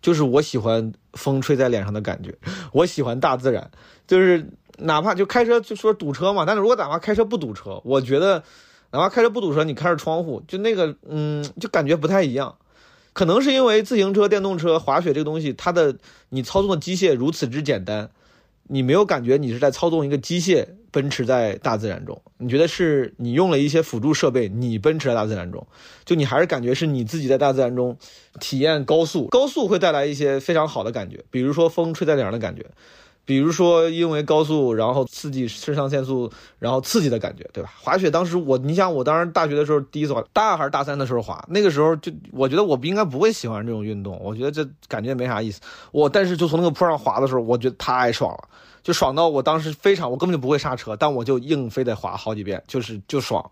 [0.00, 2.36] 就是我喜欢风吹在脸上的感觉，
[2.72, 3.70] 我喜欢大自然，
[4.06, 8.42] 就是哪怕就开车就说堵车嘛，但是如果哪怕开车不堵车，我觉得
[8.90, 12.56] 哪怕开车不堵车，你开着窗户，就那个嗯，就感觉不太一样。
[13.12, 15.96] 可能是因为自行车、电动车、滑雪这个东西，它的
[16.28, 18.10] 你操纵的机械如此之简单，
[18.68, 25.66] 你没有感觉你是在操纵一个机械奔驰在大自然中，你觉得是你用了一些辅助设备，你奔驰在大自然中，
[26.04, 27.96] 就你还是感觉是你自己在大自然中
[28.40, 32.64] 体验高速，高速会带来一些非常好的感觉，比如说风吹在脸上的感觉。
[33.26, 37.72] 比如说，因为高速，然后刺激肾上腺素，然后刺激的感觉，对吧？
[37.82, 45.60] 滑雪当时我，你想我当时大学的时候第一次滑，大二还是大三的时候滑，那个时候就我觉得我不应该不会喜欢这种运动，我觉得这感觉没啥意思。
[45.90, 48.48] 我但是就从那个坡上滑的时候，我觉得太爽了，
[48.84, 53.44] 就爽到我当时非常，我根本就不会刹车，但我就硬非得滑好几遍，就是就爽，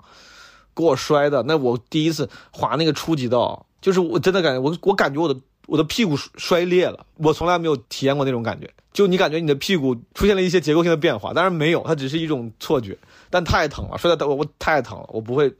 [0.73, 1.43] 给我摔的。
[1.43, 5.37] 那我第一次滑那个初级道，就是我真的感觉我我感觉我的。
[5.67, 8.71] 我的屁股摔裂了，我从来没有体验过那种感觉。
[8.93, 12.97] 就你感觉你的屁股出现了一些结构性的变化，当然没有，它只是一种错觉。
[13.29, 15.53] 但太疼了，摔的我我太疼了，我不会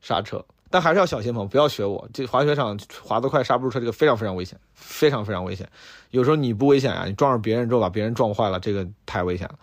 [0.00, 2.08] 刹车，但还是要小心，朋不要学我。
[2.12, 5.68] 这滑雪场滑得快刹不住车，这个非常非常危险，非常非常危险。
[6.10, 9.54] 有时候你不危险啊，你撞上别人之后把别人撞坏了，这个太危险了。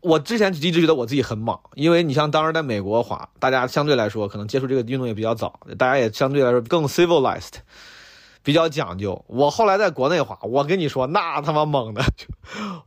[0.00, 7.54] 我之前一直觉得我自己很莽，因为你像当时在美国滑，大家相对来说可能接触这个运动也比较早，大家也相对来说更 civilized。
[8.48, 9.22] 比较讲究。
[9.26, 12.02] 我后来在国内滑，我跟你说那他妈猛的，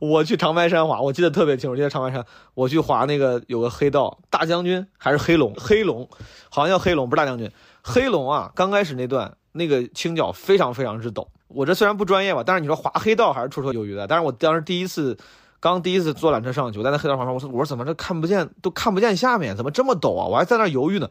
[0.00, 1.76] 我去长白山滑，我记得特别清楚。
[1.76, 6.08] 记得长白山，我去滑那个有个黑道大将军还是黑龙，黑龙
[6.50, 7.48] 好像叫黑龙，不是大将军。
[7.80, 11.28] 黑龙啊，刚开始那段那个倾角非常非常之陡。
[11.46, 14.08] 我这虽然不专业吧，但是你说滑黑道还是绰绰有余的。
[14.08, 15.16] 但是我当时第一次，
[15.60, 20.26] 刚第一次坐缆车上去，我在那黑道旁边，我说我说怎么这看不见都看不见下面，怎么这么陡啊？
[20.26, 21.08] 我还在那犹豫呢，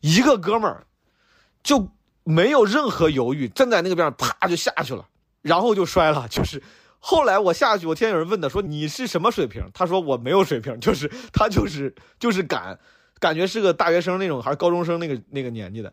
[0.00, 0.86] 一个哥们儿
[1.62, 1.88] 就。
[2.30, 5.04] 没有任何犹豫，站在那个边上，啪就下去了，
[5.42, 6.26] 然后就摔了。
[6.28, 6.62] 就是
[6.98, 12.78] 后来我下去，我听见有人问他说：“你是什么水平？”他说：“我没有水平，就是他就是就是敢，
[13.18, 15.92] 感觉是个大学生那种，还是高中生那个那个年纪的。”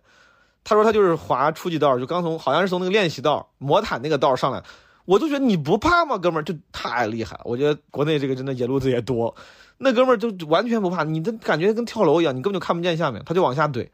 [0.64, 4.62] 他说他就是滑初级道，就刚从好像是从那个练习道魔毯那个道上来，
[5.06, 6.44] 我就觉得你不怕吗，哥们儿？
[6.44, 7.42] 就太厉害了。
[7.46, 9.34] 我觉得国内这个真的野路子也多，
[9.78, 13.88] 那哥们儿就完全不怕，你的感觉跟跳楼一样，你根本就看不见下面，他就往下怼。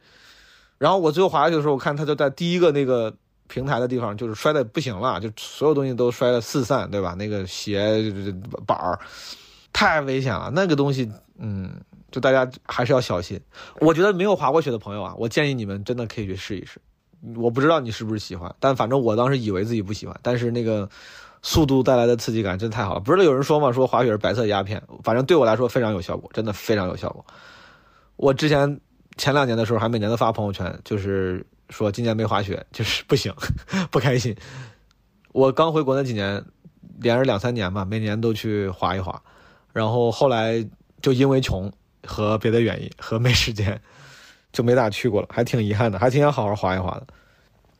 [0.77, 3.13] 然后我最后滑下去的时候，我看他就在第一个那个
[3.47, 7.13] 平台的地方，就是摔的不行了，就所有东西都摔得四散，对吧？
[7.13, 8.12] 那个鞋
[8.65, 8.99] 板儿
[9.71, 11.71] 太危险了，那个东西，嗯，
[12.12, 13.39] 就大家还是要小心。
[13.79, 16.81] 我觉得没有滑过雪的朋友啊，我建议你们真的可以去试一试。
[17.36, 20.89] 我不知道你是不是喜欢，但反正我当时以为自己不喜欢，但是那个
[21.41, 22.99] 速度带来的刺激感真太好了。
[22.99, 23.71] 不是有人说吗？
[23.71, 27.25] 说滑雪是白色鸦片，反正对我来说非常有效果，真的非常有效果。
[28.15, 28.81] 我之前。
[29.17, 33.34] 前两年的时候还每年都发朋友圈，就是说今年没滑雪，就是不行，
[33.91, 34.36] 不开心。
[35.32, 36.43] 我刚回国那几年，
[36.99, 39.21] 连着两三年吧，每年都去滑一滑。
[39.71, 40.65] 然后后来
[41.02, 41.71] 就因为穷
[42.06, 43.82] 和别的原因和没时间，
[44.52, 47.08] 就没咋去过了，还挺遗憾的，还挺想好好滑一滑的。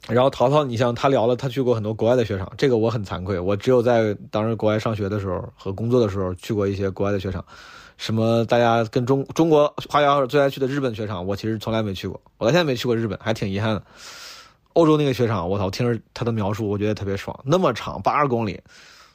[0.10, 7.46] 然后淘淘，你像他聊了，他去过很多国外的雪场，这个我很惭愧，我只有在当时国外上学的时候和工作的时候去过一些国外的雪场。
[7.98, 8.44] 什么？
[8.46, 12.20] 大家跟中中国滑雪爱好者最爱去的日本雪场，我其实从来没去过。
[12.38, 13.84] 我到现在没去过日本，还挺遗憾的。
[14.74, 15.70] 欧洲那个雪场，我操！
[15.70, 18.60] 听着他的描述，我觉得特别爽，那么长，八十公里。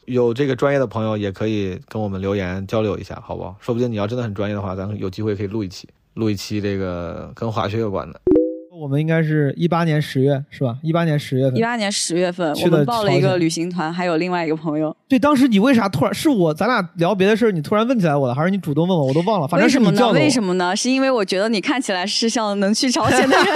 [0.07, 3.57] 有这个专业的朋友也可以跟我们留言交流一下，好不好？
[3.61, 8.38] 说不定你要真的很专业的话，咱有机会可以录一期，录一期这个跟滑雪有关的。
[8.79, 10.77] 我们应该是一八年十月是吧？
[10.83, 14.97] 一八年十月份，一八年十月份，我们报了一个旅行团，还有另外一个朋友。
[15.09, 16.55] 对，当时你为啥突然是我？
[16.55, 19.07] 咱俩聊别的事儿，你突然问起来我了，还是你主动问我？
[19.07, 19.49] 我都忘了。
[19.49, 20.21] 反正是你叫的。
[20.21, 20.77] 为什么呢？
[20.77, 23.47] 是因为我觉得你看起来是像能去朝鲜的人，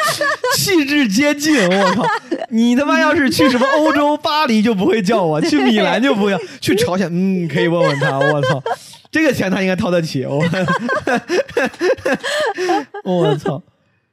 [0.56, 1.56] 气质接近。
[1.70, 2.04] 我靠，
[2.50, 8.18] 你他妈要是去什么欧洲巴黎就不会叫我，去米兰就不要， 去朝鲜嗯可以问问他。
[8.18, 8.62] 我操，
[9.10, 10.26] 这个钱他应该掏得起。
[10.26, 10.44] 我，
[13.04, 13.62] 我操。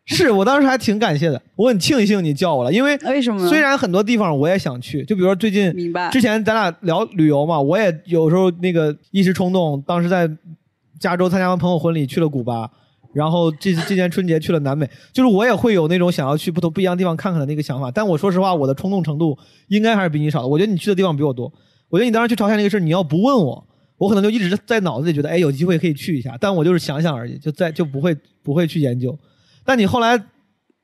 [0.08, 3.48] 是我当时还挺感谢的，我很庆幸你叫我了，因为为什么？
[3.48, 6.10] 虽然很多地方我也想去，就比如说最近，明白？
[6.10, 10.30] 之前咱俩聊旅游嘛，我也有时候那个一时冲动，当时在
[11.00, 12.70] 加州参加完朋友婚礼去了古巴，
[13.13, 17.89] 然后这次今年春节去了南美，就是我也会有那种想要去不同不一样的地方看看的那个想法。
[17.89, 19.38] 但我说实话，我的冲动程度
[19.70, 20.48] 应该还是比你少的。
[20.48, 21.52] 我觉得你去的地方比我多。
[21.89, 23.66] 我觉得你当时去朝鲜那个事儿你要不问我，
[23.98, 26.38] 我可能就一直在脑子里觉得，哎，有机会可以去一下。
[26.42, 29.18] 但我就是想想而已，就在就不会不会去研究。
[29.65, 30.23] 但你后来。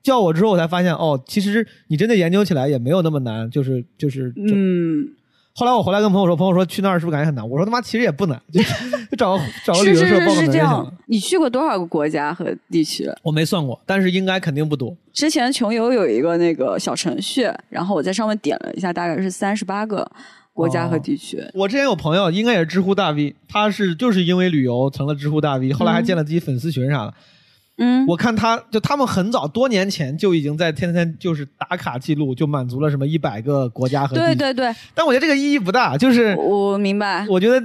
[0.02, 4.32] 叫我之后，我才发现哦，其实你真的研究起来也没有那么难，就是就是。
[4.34, 5.06] 嗯。
[5.52, 7.46] 后来我回来跟朋友说，朋友说去那儿是不是感觉很难？
[7.46, 10.90] 我说他妈其实也不难，就就找个找个旅游社报个名就行了。
[11.04, 13.06] 你去过多少个国家和地区？
[13.22, 14.96] 我没算过，但是应该肯定不多。
[15.12, 20.10] 之前穷游有一个那个小程序，然后我在上面点了一下，大概是三十八个
[20.54, 21.38] 国家和地区。
[21.52, 27.08] 我之前有朋友，应该也是知乎大 V，他是就是因为旅游成了知乎大 V，后来还建了自己粉丝群啥的。
[27.08, 27.14] 嗯，
[28.06, 34.74] 我看他就他们很早多年前就已经在天天就是打卡记录，就满足了什么一百个国家和对对对。
[34.94, 37.26] 但我觉得这个意义不大，就是我明白。
[37.28, 37.58] 我觉得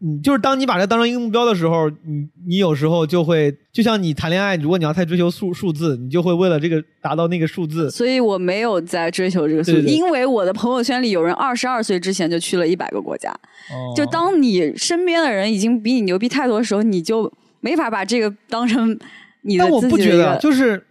[0.00, 13.30] 嗯，就是当你把它当成一个目标的时候，你你有时候就会，就像你谈恋爱，如果你要太追求数数字，你就会为了这个达到那个数字，所以我没有在追求这个速度，对对对因为我的朋友圈里有人二十二岁之前就去了一百个国家。
[13.70, 18.98] 哦就当你身边的人已经比你牛逼太多的时候，你就没法把这个当成
[19.58, 20.82] 但我不觉得，就是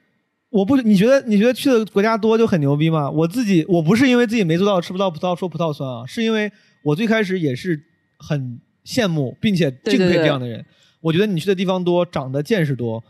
[0.50, 3.10] 我不，你觉得你觉得去的国家多就很牛逼吗？
[3.10, 6.52] 我自己我不是因为自己没做到吃不到葡萄说葡萄酸啊，是因为
[6.84, 7.80] 我最开始也是
[8.18, 10.66] 很羡慕并且敬佩这样的人。
[11.02, 13.04] 我觉得你去的地方多，长的见识多，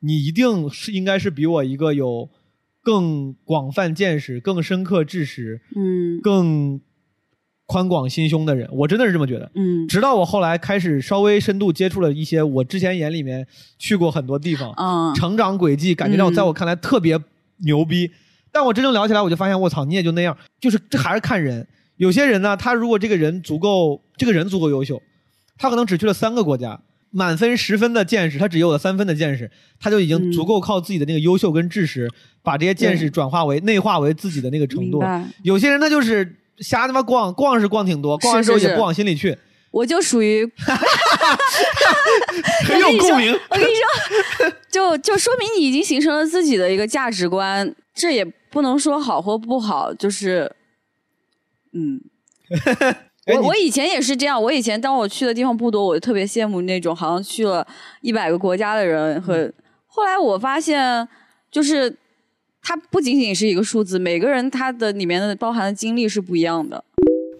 [0.00, 2.28] 你一定是应该是比我一个有
[2.82, 6.80] 更广泛见识、更深刻知识、嗯更
[7.66, 8.68] 宽广心胸的人。
[8.72, 9.50] 我真的是这么觉得。
[9.54, 13.46] 嗯直到我后来开始稍微深度接触了一些我之前眼里面
[13.78, 17.18] 去过很多地方，嗯成长轨迹，感觉让我嗯在我看来特别
[17.64, 18.10] 牛逼。
[18.54, 20.36] 但我真正聊起来，我就发现，我操，你也就那样。
[20.60, 21.66] 就是这还是看人。
[21.96, 25.00] 有些人呢，他如果这个人足够，这个人足够优秀，
[25.56, 32.10] 他可能只去了三个国家，满分十分的见识，他只有了三分的见识，他就已经嗯足够靠自己的那个优秀跟知识，
[32.42, 35.02] 把这些见识转化为内化为自己的那个程度。
[35.42, 39.36] 有些人他就是瞎他妈逛，逛是逛挺多，逛完之后也不往心里去，
[39.70, 40.44] 我就属于
[42.66, 43.32] 很有共鸣。
[43.50, 43.72] 我跟你
[44.38, 50.50] 说，就就说明你已经形成了自己的一个价值观，这也不能说好或不好，就是，
[51.72, 52.00] 嗯，
[53.34, 57.66] 我我以前也是这样，我以前当我去的地方不多，我就特别羡慕那种好像去了
[58.00, 59.36] 一百个国家的人和。
[59.36, 59.52] 嗯
[59.94, 61.06] 后来我发现，
[61.50, 61.94] 就是
[62.62, 66.84] 它不仅仅是一个数字，每个人他的里面的包含的经历是不一样的。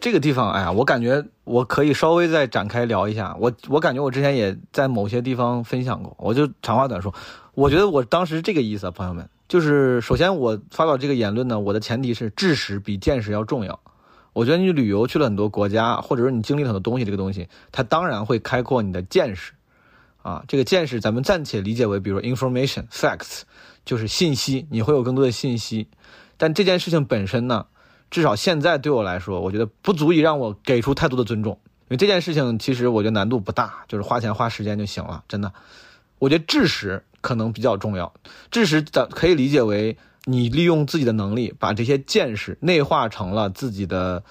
[0.01, 3.37] 这个地方，哎呀，我感觉我可以稍微再展开聊一下。
[3.39, 7.15] 我我感觉我之前也在某些地方分享过，我就长话短说。
[7.55, 13.79] 我觉得我当时是这个意思啊，朋友们，就是首先我发表这个言论呢，我的前提是知识比见识要重要。
[14.33, 19.53] 我觉得你旅游去了很多国家，或者说你经历很多东西，这个东西它当然会开阔你的见识，
[20.23, 23.43] 啊，这个见识咱们暂且理解为，比如 information facts，
[23.85, 25.89] 就是信息，你会有更多的信息。
[26.37, 27.67] 但这件事情本身呢，
[28.11, 35.53] 至少现在对我来说，我觉得不足以让我给出太多的尊重，因为这件事情其实我觉得难度不大，就是花钱花时间就行了，真的。
[36.19, 38.13] 我觉得知识可能比较重要，
[38.51, 44.23] 知识咱可以理解为你利用自己的能力，把这些见识内化成了自己的，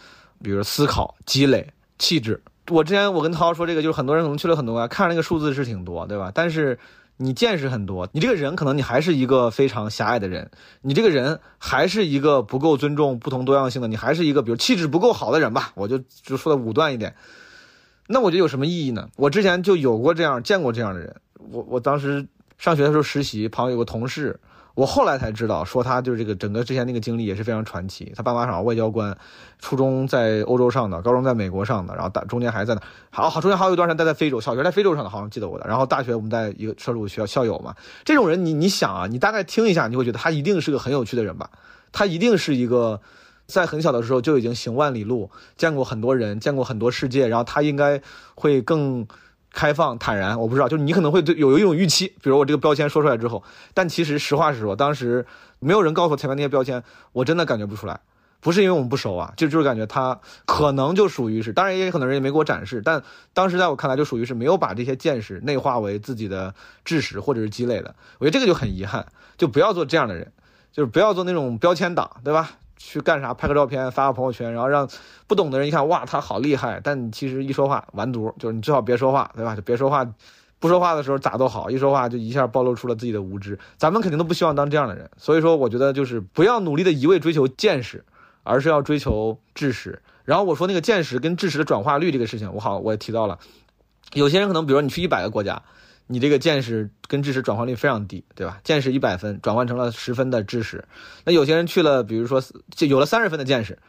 [0.41, 2.41] 比如思考、积累、气质。
[2.69, 6.31] 我之前我跟涛说这个，就是很多人可能去了很多国家，看那个数字是挺多，对吧？
[6.33, 6.77] 但是
[7.17, 10.49] 你见识很多，你这个人可能你还是一个非常狭隘的人，
[10.81, 17.15] 你这个人还是一个不够尊重不同多样性的，你还是一个比如气质不够好的人吧，我就就说的武断一点。
[18.07, 19.09] 那我觉得有什么意义呢？
[19.15, 21.15] 我之前就有过这样见过这样的人，
[21.51, 22.25] 我我当时
[22.57, 24.39] 上学的时候实习，旁边有个同事，
[24.81, 28.11] 我后来才知道，说他就是这个整个之前那个经历也是非常传奇。
[28.15, 29.15] 他爸妈是外交官，
[29.59, 35.67] 初中在欧洲上的，高中在美国上的，然后大中间还在那，好好中间还有一段时间待在非洲，小学在非洲上的，好像记得我的。
[35.67, 41.51] 然后大学我们在一个社畜学校校友嘛，这种人你你想啊，你大概听一下，你会觉得他一定是个很有趣的人吧？
[41.91, 43.01] 他一定是一个。
[43.47, 48.01] 在很小的时候就已经行万里路，见过很多人，见过很多世界，然后他应该
[48.33, 49.05] 会更
[49.53, 50.39] 开放、坦然。
[50.39, 55.25] 我不知道，就是你可能会对有一种预期，比如我这个标签说出来之后，但其实实话实说，当时
[55.59, 57.99] 没有人告诉我前面那些标签，我真的感觉不出来。
[58.39, 67.93] 不是因为我们不熟啊，就就是感觉他可能就属于是，当然也可能人也没给我展示，但当时在我看来就属于是没有把这些见识内化为自己的知识或者是积累的。
[68.17, 69.05] 我觉得这个就很遗憾，
[69.37, 70.31] 就不要做这样的人，
[70.71, 72.49] 就是不要做那种标签党，对吧？
[72.83, 73.33] 去干啥？
[73.33, 74.89] 拍个照片，发个朋友圈，然后让
[75.27, 76.81] 不懂的人一看，哇，他好厉害。
[76.83, 79.55] 但其实一说话完犊，就是你最好别说话，对吧？
[79.55, 80.05] 就别说话，
[80.59, 83.57] 不说话的时候咋都好，一说话就一下暴露出了自己的无知。
[83.77, 88.03] 咱们肯定都不希望当这样的人，所以说我觉得就是不要努力的一味追求见识，
[88.43, 90.01] 而是要追求知识。
[90.25, 93.39] 然后我说那个见识跟知识的转化率这个事情，我好我也提到了，
[94.13, 95.61] 有些人可能比如说你去一百个国家。
[96.11, 98.59] 你这个见识跟知识转换率非常低，对吧？
[98.65, 100.83] 见识一百分转换成了十分的知识，
[101.23, 102.43] 那有些人去了，比如说
[102.75, 103.79] 就有了三十分的见识，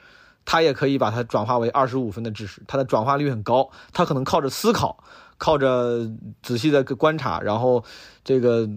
[0.45, 3.71] 他也可以把它转化为二十五分的知识，它的转化率很高。
[3.93, 5.03] 他可能靠着思考，
[5.37, 6.09] 靠着
[6.43, 7.85] 仔细的观察，然后
[8.25, 8.69] 这个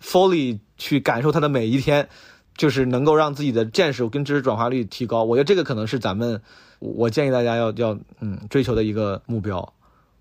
[0.00, 2.08] fully 去感受他的每一天，
[2.56, 5.24] 就是能够让自己的见识跟知识转化率提高。
[5.24, 6.40] 我觉得这个可能是咱们，
[6.78, 9.74] 我建议大家要要嗯追求的一个目标。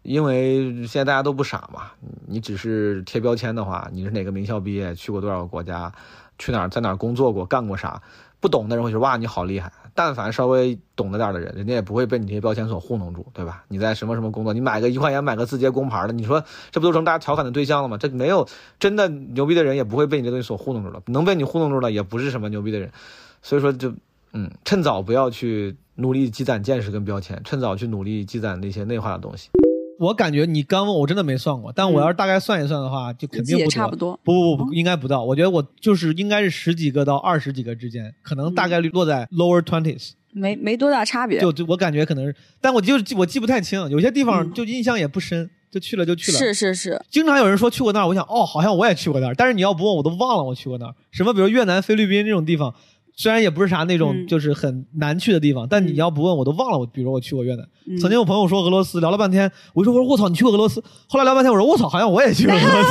[0.04, 1.92] 因为现在大家都不傻嘛，
[2.28, 5.92] 你只是贴标签的话，你是哪个名校毕业，去过多少个国家，
[6.38, 8.02] 去哪儿在哪儿工作过，干过啥，
[8.40, 9.72] 不懂的人会说哇你好厉害。
[9.96, 13.64] 但凡稍微懂得点的人，人家也不会被你这些标签所糊弄住，对吧？
[13.68, 17.98] 你在什么什么工作，你买个一块钱买个字节工牌的，你说这不都成大家调侃的对象了吗？
[17.98, 18.48] 这没有
[18.80, 21.04] 真的牛逼的人，也不会被你这东西所糊弄住了。
[21.06, 22.92] 能被你糊弄住了，也不是什么牛逼的人。
[23.44, 23.94] 所以说就
[24.34, 29.52] 嗯，趁早不要去努力积攒见识跟标签，趁早去努力积攒那些内化的东西。
[30.00, 34.20] 我感觉你刚问我真的没算过，但我要是大概算一算的话，就肯定不差不多。
[34.24, 35.24] 不不不不，应该不到。
[35.24, 40.12] 我觉得我就是应该是十几个到二十几个之间，可能大概率落在 lower twenties。
[40.32, 41.40] 没没多大差别。
[41.40, 46.38] 就就我感觉可能是，但我就记我记不太清，有些地方嗯就印象也不深，就去了就去了。
[46.40, 50.96] 是是是，经常有人说去过那儿，我想哦，好像我也去过那儿，但是你要不问我都忘了我去过那儿。
[51.12, 52.74] 什么比如越南、菲律宾这种地方，
[53.16, 57.64] 虽然也不是啥那种嗯就是很难去的地方，但你要不问我都忘了我，比如我去过越南。
[57.86, 60.84] 嗯曾经有朋友说俄罗斯，聊了半天，我就说我说我操，你去过俄罗斯？
[61.08, 62.84] 后来聊半天，我说我操，好像我也去过俄罗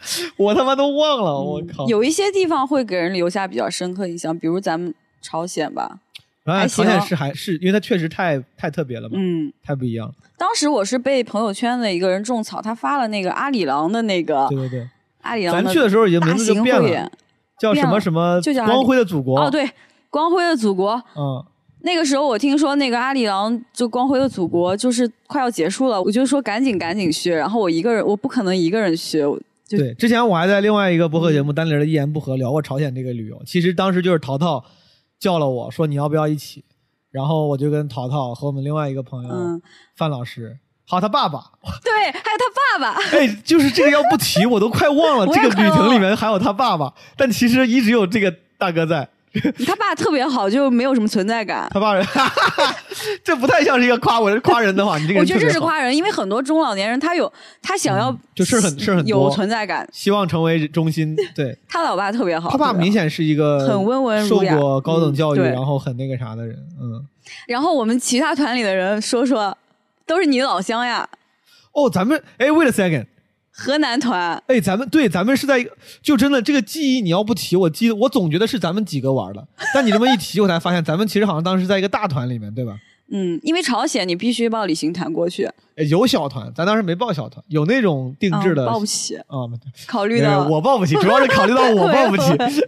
[0.00, 1.86] 斯， 我他妈都忘了，我靠。
[1.88, 5.98] 有一些地方会给人留下比较深刻印象，比如咱们朝鲜吧。
[6.44, 10.14] 然后朝鲜是还是因为它确实太太特别了嘛，嗯，太不一样了。
[10.38, 14.88] 当时我是被朋友圈的一个人种草，他发了那个阿里郎的那个对对对，
[15.20, 17.12] 阿里郎咱去的时候已经名字就变了
[17.60, 19.40] 叫什么什么就叫光辉的祖国。
[19.40, 19.68] 哦，，对，
[20.10, 20.92] 光辉的祖国。
[21.16, 21.44] 嗯，
[21.82, 29.22] 那个时候我听说那个阿里郎就光辉的祖国就是快要结束了，我就说赶紧赶紧去，然后我一个人我不可能一个人去，
[29.68, 33.42] 对，之前我还在另外一个播客节目《单林的一言不合》聊过朝鲜这个旅游。
[33.44, 34.64] 其实当时就是淘淘
[35.20, 36.64] 叫了我说你要不要一起，
[37.10, 39.60] 然后我就跟淘淘和我们另外一个朋友、嗯，
[39.96, 40.58] 范老师，
[40.88, 41.44] 还有他爸爸，
[41.84, 49.06] 对，还有他爸爸，哎，就是这个要不提 我都快忘了，这个旅程里面还有他爸爸，但其实一直有这个大哥在。
[49.66, 51.68] 他爸特别好，就没有什么存在感。
[51.70, 52.04] 他爸人，
[53.22, 57.30] 这不太像是一个夸我夸人的话，你这个我觉得这是夸人，因为很多中老年人他有
[57.62, 59.08] 他想要嗯就事很事很多。
[59.08, 61.14] 有存在感，希望成为中心。
[61.34, 61.56] 对。
[61.68, 64.54] 他老爸特别好，他爸明显是一个很温文儒雅。
[64.54, 66.56] 受过高等教育，嗯然后很那个啥的人。
[66.80, 67.06] 嗯，
[67.46, 69.56] 然后我们其他团里的人说说，
[70.08, 71.08] 都是你老乡呀，
[71.72, 73.06] 哦，咱们哎，wait a second。
[73.50, 74.40] 河南团。
[74.46, 82.78] 哎，咱们对，咱们是在一个，就真的这个记忆，你要不提，我记得我总觉得是咱们几个玩的，但你这么一提，我才发现咱们其实好像当时在一个大团里面，对吧？
[83.10, 85.44] 嗯，因为朝鲜你必须报旅行团过去，
[85.76, 89.48] 哎有小团，咱当时没报小团，有那种定制的嗯报不起，啊，
[89.86, 92.22] 考虑到我报不起，主要是考虑到我报不起。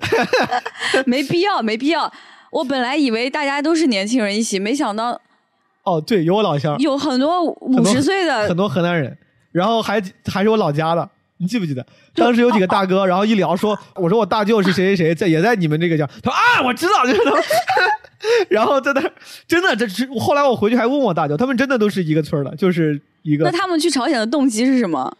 [1.06, 2.12] 没必要，没必要。
[2.50, 5.20] 我本来以为大家都是年轻人一起，没想到
[5.84, 9.16] 哦，对，有我老乡，有很多五十岁的很多河南人，
[9.52, 11.08] 然后还还是我老家的。
[11.38, 16.06] 你记不记得当时有几个大哥，然后一聊说，我说我大舅是谁谁谁，在也在你们这个家。
[16.22, 17.42] 他说啊，我知道，就是他们。
[18.50, 19.00] 然后在那
[19.48, 25.10] 真的，这是后来我回去还问我大舅，他们真的都是一个村的，就是一个那他们去朝鲜的动机是什么？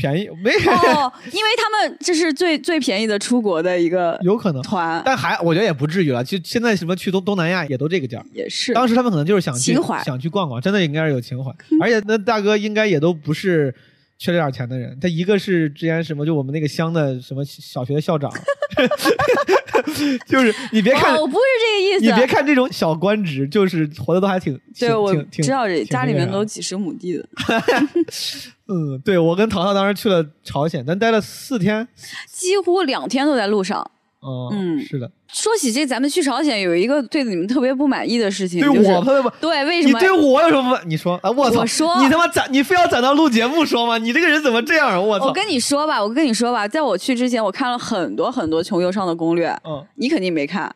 [0.00, 6.24] 便宜没、哦， 因为他们这是最最便宜的出国的一个有可能，团，但还我觉得也不至于了。
[6.24, 8.24] 就现在什么去东东南亚也都这个价。
[8.32, 11.50] 也是当时他们可能就是想去情怀想去逛逛，真的应该是有情怀。
[11.80, 13.74] 而且那大哥应该也都不是
[14.20, 18.30] 缺这点钱的人，他一个是之前什么，就我们那个乡的什么小学的校长，
[20.28, 22.04] 就是你别看、哦，我不是这个意思。
[22.04, 27.26] 你别看这种小官职，就是活的都还挺挺对，我知道这家里面都几十亩地的，
[28.68, 31.88] 嗯，对我跟淘淘当时去了朝鲜，咱待了四天，
[32.30, 33.90] 几乎两天都在路上。
[34.22, 39.30] 嗯，嗯是的，说起这，咱们去朝鲜有一个对你们特别不满意的事情，对就是我特别不。
[39.40, 39.98] 对为什么？
[39.98, 40.88] 你对我有什么不？
[40.88, 41.30] 你说啊！
[41.30, 41.60] 我操！
[41.60, 43.96] 我说你他妈攒，你非要攒到录节目说吗？
[43.98, 44.90] 你这个人怎么这样？
[44.90, 45.26] 啊我操！
[45.26, 50.74] 我跟你说吧，我跟你说吧，在我去之前，我看了很多很多穷游上的攻略，嗯，你肯定没看。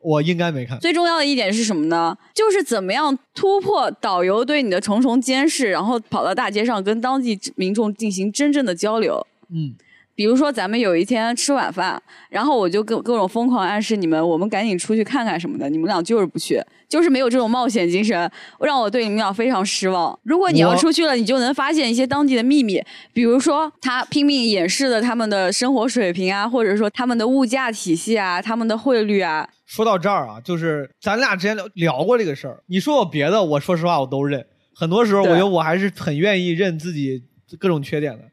[0.00, 0.78] 我应该没看。
[0.78, 2.16] 最重要的一点是什么呢？
[2.32, 9.26] 就是怎么样突破导游对你的重重监视，然后跑到大街上跟当地民众进行真正的交流。
[9.50, 9.74] 嗯，
[10.18, 20.18] 比如说，咱们有一天吃晚饭，然后我就各各种疯狂暗示你们，我们赶紧出去看看什么的，你们俩就是不去，就是没有这种冒险精神，让我对你们俩非常失望。
[20.24, 29.48] 如果你要出去了，你就能发现一些当地的秘密，比如说他拼命掩饰的他们的生活水平啊，或者说他们的物价体系啊，他们的汇率啊。
[29.66, 32.60] 说到这儿啊，就是咱俩之前聊聊过这个事儿。
[32.66, 34.44] 你说我别的，我说实话我都认。
[34.74, 37.22] 很多时候，我觉得我还是很愿意认自己
[37.60, 38.24] 各种缺点的。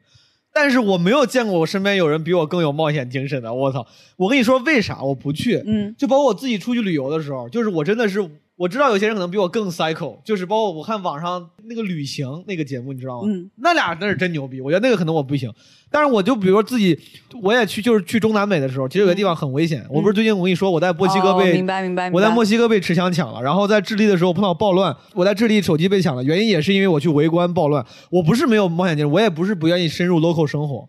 [0.58, 3.52] 但是我没有见过我身边有人比我更有冒险精神的。
[3.52, 3.86] 我操！
[4.16, 5.62] 我跟你说为啥我不去？
[5.66, 8.26] 嗯，就包括我自己出去旅游的时候，就是我真的是
[8.56, 13.28] 我知道有些人可能比我更 psycho，就是包括我看网上那个旅行那个节目，你知道吗？
[13.30, 15.52] 嗯，那俩那是真牛逼，我觉得那个可能我不行。
[15.90, 16.98] 但是我就比如说自己，
[17.42, 19.84] 我也去就是去中南美的时候，其实有个地方很危险。
[19.90, 27.84] 我不是最近我跟你说我在墨西哥哦被、明白明白明白我在墨西哥被持枪抢了，然后在智利的时候碰到暴乱，我在智利手机被抢了，原因也是因为我去围观暴乱。
[28.10, 30.88] 我不是没有冒险精神，我也不是不愿意深入 local 生活，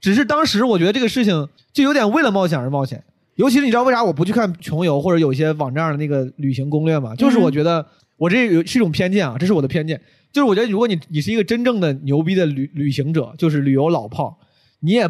[0.00, 3.02] 只是当时我觉得这个事情就有点为了冒险而冒险。
[3.38, 7.14] 尤其是你知道为啥我不去看穷游或者有一些网站的那个旅行攻略吗？
[7.14, 7.84] 就是我觉得
[8.16, 10.00] 我这有是一种偏见啊，这是我的偏见。
[10.32, 14.36] 就是我觉得如果你你是一个真正的牛逼的旅旅行者，就是旅游老炮，
[14.80, 15.08] 你也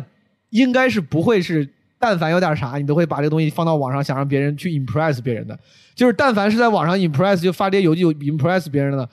[0.51, 1.66] 应该是不会是
[1.99, 5.59] 但凡有点啥，你都会把这个东西放到网上，想让别人去 impress 别人的。
[5.95, 9.09] 就是但凡是在网上 impress 就发这些游记 impress 别人的，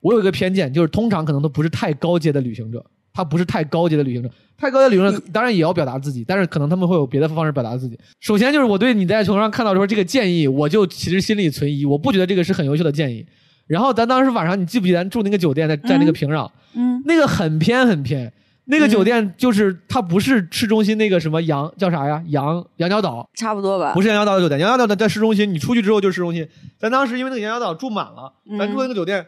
[0.00, 2.82] 我有一个偏见，就是通常可能都不是太高阶的旅行者，
[3.14, 7.96] 他不是太高级的旅行者，太高级的旅行者当然也要表达自己，但是可能他们会有别的方式表达自己。
[8.18, 13.24] 首先就是我对你在从上看到说这个建议，我就其实心里存疑，我不觉得这个是很优秀的建议。
[13.68, 18.30] 然后咱当时晚上，你记不记得咱住那个酒店在在那个平壤，嗯，那个很偏很偏，
[18.64, 22.22] 那个酒店就是它不是市中心那个什么羊叫啥呀？
[22.26, 23.94] 羊羊角岛，差不多吧。
[23.94, 26.46] 不是羊角岛的酒店，羊角岛在在市中心，你出去之后就是市中心。
[26.78, 29.24] 咱当时因为那个羊角岛住满了，咱住的那个酒店，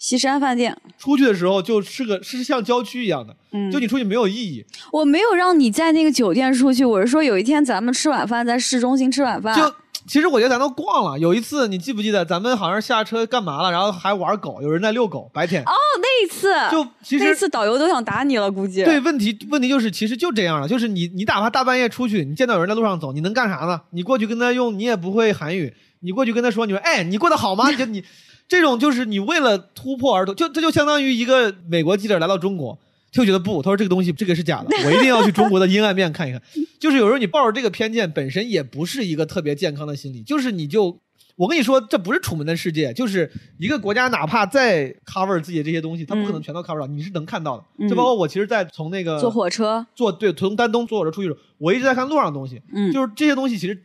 [0.00, 4.64] 西山饭店，出去的时候就是个是像郊区一样的，嗯，就你出去没有意义。
[4.90, 9.54] 我没有让你在那个酒店出去，我是说有一天咱们吃晚饭在市中心吃晚饭。
[9.54, 9.74] 就
[10.06, 11.18] 其实我觉得咱都逛了。
[11.18, 15.62] 有一次你记不记得，咱们好像下车干嘛了，然后还玩狗，有人在遛狗，白天。
[15.64, 18.82] 哦，那一次就其实那次导游都想打你了，估计。
[18.82, 23.82] 对，问题问题就是其实就这样了，就是你你哪怕大半夜出去，你见到有人在路上走，你能干啥呢？
[23.90, 27.70] 你过去跟他用，你也不会韩语，你过去跟他说，你说哎，你过得好吗？
[27.70, 28.02] 就你
[28.50, 32.78] 这种就是你为了突破而突，就这就相当于一个美国记者来到中国。
[33.12, 36.40] 就觉得不，他说这个东西这个是假的，我一定要去中国的阴暗面看一看。
[36.78, 40.22] 就是有时候你抱着这个偏见，本身也不是一个特别健康的心理。
[40.22, 40.96] 就是你就，
[41.34, 43.28] 我跟你说，这不是楚门的世界，就是
[43.58, 47.64] 一个国家哪怕再 cover 自己的这些东西，它不可能全都 cover 到，你是能看到的。
[47.78, 53.82] 嗯就包括我其实，在从那个坐火车，坐对从丹东坐火车出去的时候，我一直在看路上的东西，嗯，就是这些东西其实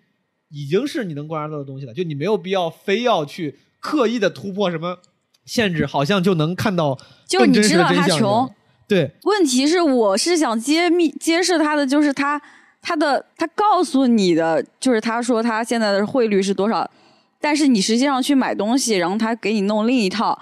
[0.49, 4.97] 已经是你能观察到的东西了，就你没有必要非要去刻意的突破什么
[5.45, 8.49] 限制，好像就能看到就你知道他穷，
[8.87, 9.11] 对。
[9.25, 12.41] 问题是，我是想揭秘揭示他的，就是他
[12.81, 16.89] 他的他告诉你的，就是他说他现在的汇率是多少，
[17.39, 20.39] 但是你实际上去买东西，然后他给你弄另一套，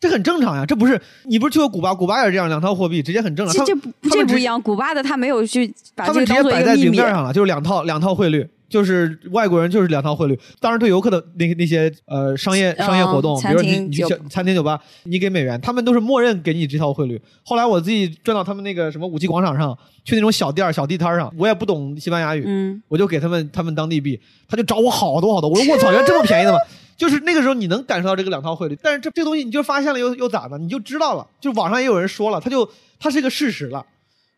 [0.00, 1.94] 这很正常呀，这不是你不是去过古巴？
[1.94, 3.54] 古巴也是这样，两套货币直接很正常。
[3.54, 3.74] 他这
[4.10, 4.60] 这不一样。
[4.60, 10.36] 古巴的他没有去把这个当做一们直接摆在个秘密，明面上了，就是两套两套汇率，就是外国人就是两套汇率。
[10.58, 17.20] 当然对游客的那那些呃商业嗯商业活动，比如说你你去小餐厅酒吧，你给美元，他们都是默认给你这套汇率。
[17.44, 25.48] 后来我自己转到他们那个什么五七广场上，去那种小店儿小地摊儿上，我也不懂西班牙语，嗯，我就给他们他们当地币，他就找我好多好多。
[25.48, 26.58] 我说我操，原来这么便宜的吗？
[26.96, 30.58] 就是那个时候你能感受到这个两套汇率，但是这这个东西你就发现了又又咋呢？
[30.58, 32.68] 你就知道了，就网上也有人说了，他就
[32.98, 33.84] 它是一个事实了，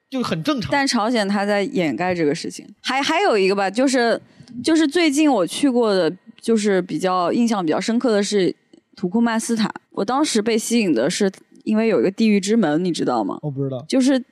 [0.08, 0.70] 就很正常。
[0.70, 2.66] 但朝鲜他在掩盖这个事情。
[2.82, 4.20] 还还有一个吧，就是
[4.62, 8.54] 就是最近我去过的，就是比较印象比较深刻的是
[8.94, 9.72] 土库曼斯坦。
[9.90, 11.30] 我当时被吸引的是
[11.64, 13.38] 因为有一个地狱之门，你知道吗？
[13.42, 14.22] 我不知道，就是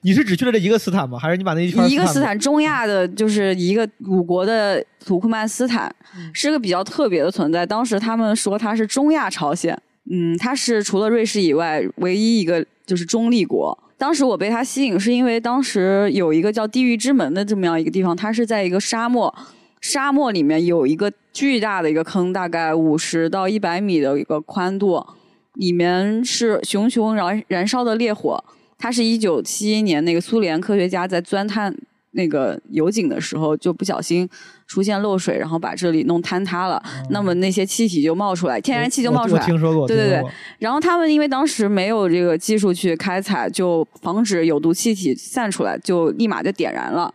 [0.00, 1.18] 你是只去了这一个斯坦吗？
[1.18, 5.94] 还是你把那一圈一个斯斯坦中亚的，就是一个五国的土库曼斯坦，
[6.32, 7.64] 是个比较特别的存在。
[7.64, 13.78] 当时他们说它是中亚朝鲜，嗯，它是除了瑞士以外唯一一个就是中立国。
[14.02, 19.32] 当时我被它吸引，是因为当时有一个叫地狱之门的这么样一个地方，它是在一个沙漠，
[19.80, 25.06] 沙漠里面有一个巨大的一个坑，大概五十到一百米的一个宽度，
[25.54, 28.42] 里面是熊熊燃燃烧的烈火。
[28.76, 31.72] 它是一九七一年那个苏联科学家在钻探
[32.10, 34.28] 那个油井的时候，就不小心
[34.72, 36.82] 出现漏水，然后把这里弄坍塌了。
[37.10, 39.44] 那么那些气体就冒出来，天然气就冒出来。
[39.44, 40.22] 听说过，对对对
[40.58, 47.12] 然后他们因为当时没有这个技术去开采，就防止有毒气体散出来，就立马就点燃了。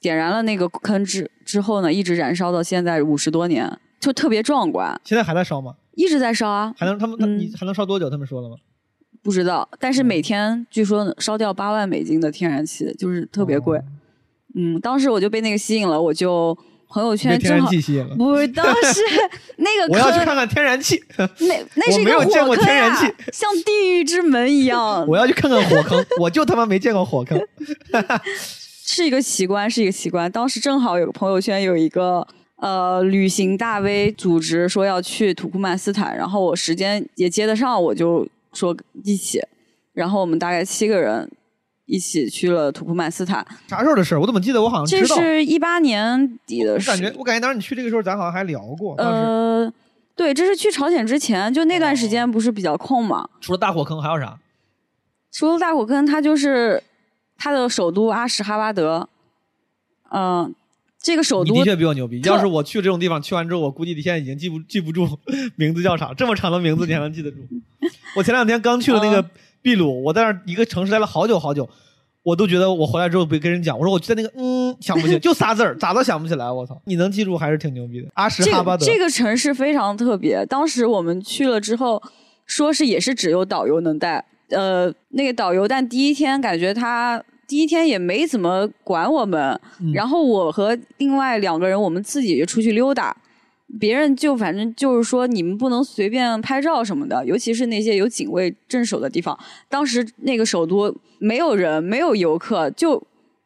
[0.00, 3.70] 点燃了那个坑之之后呢，一直燃烧到现在五十多年，
[4.00, 5.74] 就特别壮观，现在还在烧吗？
[5.96, 6.72] 一直在烧啊。
[6.78, 8.08] 还能他们嗯你还能烧多久？
[8.08, 8.56] 他们说了吗？
[9.22, 13.76] 不知道，但是每天据说烧掉八万美金的天然气，就是特别贵。
[13.76, 13.84] 哦
[14.58, 16.56] 嗯，当时我就被那个吸引了，我就
[16.88, 18.14] 朋友被圈天然正好气吸引了。
[18.16, 19.00] 不是，当时
[19.56, 21.26] 那个我要去坑看看天然气，那
[21.74, 27.40] 那 是一我没有个火见过天然气像地狱之门一样， 我要去看看火坑，我就他妈没见过火坑。
[28.88, 30.30] 是一个奇观，是一个奇观。
[30.30, 32.26] 当时正好有个朋友圈有一个
[32.56, 39.42] 呃旅行大 V 组织说要去土库曼斯坦，然后我时间也接得上，我就说一起，
[39.92, 41.28] 然后我们大概七个人
[41.86, 43.46] 一起去了土库曼斯坦。
[43.68, 44.20] 啥时候的事儿？
[44.20, 45.16] 我怎么记得我好像这知道？
[45.20, 48.94] 是一八年底的事，我感觉我感觉当时你去这个时候，咱好像还聊过。
[48.96, 49.72] 当时呃，
[50.14, 53.28] 对，这是去朝鲜之前，就那段时间不是比较空嘛。
[53.40, 54.38] 除了大火坑还有啥？
[55.32, 56.82] 除了大火坑，它就是
[57.36, 59.08] 它的首都阿什哈巴德。
[60.10, 60.54] 嗯、
[61.02, 62.20] 这个首都的确比我牛逼。
[62.20, 65.06] 特要是我去这种地方，去完之后，我估计你现在已经记不记不住
[65.56, 67.38] 名字叫啥，这么长的名字你还能记得住？
[68.16, 69.30] 我前两天刚去了那个嗯
[69.66, 71.68] 秘鲁，我在那一个城市待了好久好久，
[72.22, 76.48] 我都觉得我回来之后被跟人讲，我说我在那个嗯想不起， 就仨字儿， 咋都想不起来。
[76.48, 78.06] 我操，你能记住还是挺牛逼的。
[78.14, 80.46] 阿什哈巴德，个这个城市非常特别。
[80.46, 82.00] 当时我们去了之后，
[82.46, 93.16] 说是也是只有导游能带，呃，那个导游，但第一天感觉他第一天也没怎么管我们，嗯然后我和另外两个人我们自己就出去溜达。
[93.78, 99.38] 别人就反正就是说你们不能随便拍照什么的，尤其是那些有警卫镇守的地方。
[99.68, 103.02] 当时那个首都没有人，没有游客，就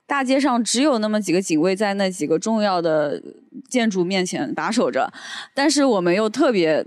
[0.07, 3.23] 大街上只有那么几个警卫在那几个重要的
[3.69, 5.13] 建筑面前把守着，
[5.55, 6.87] 但是我们又特别。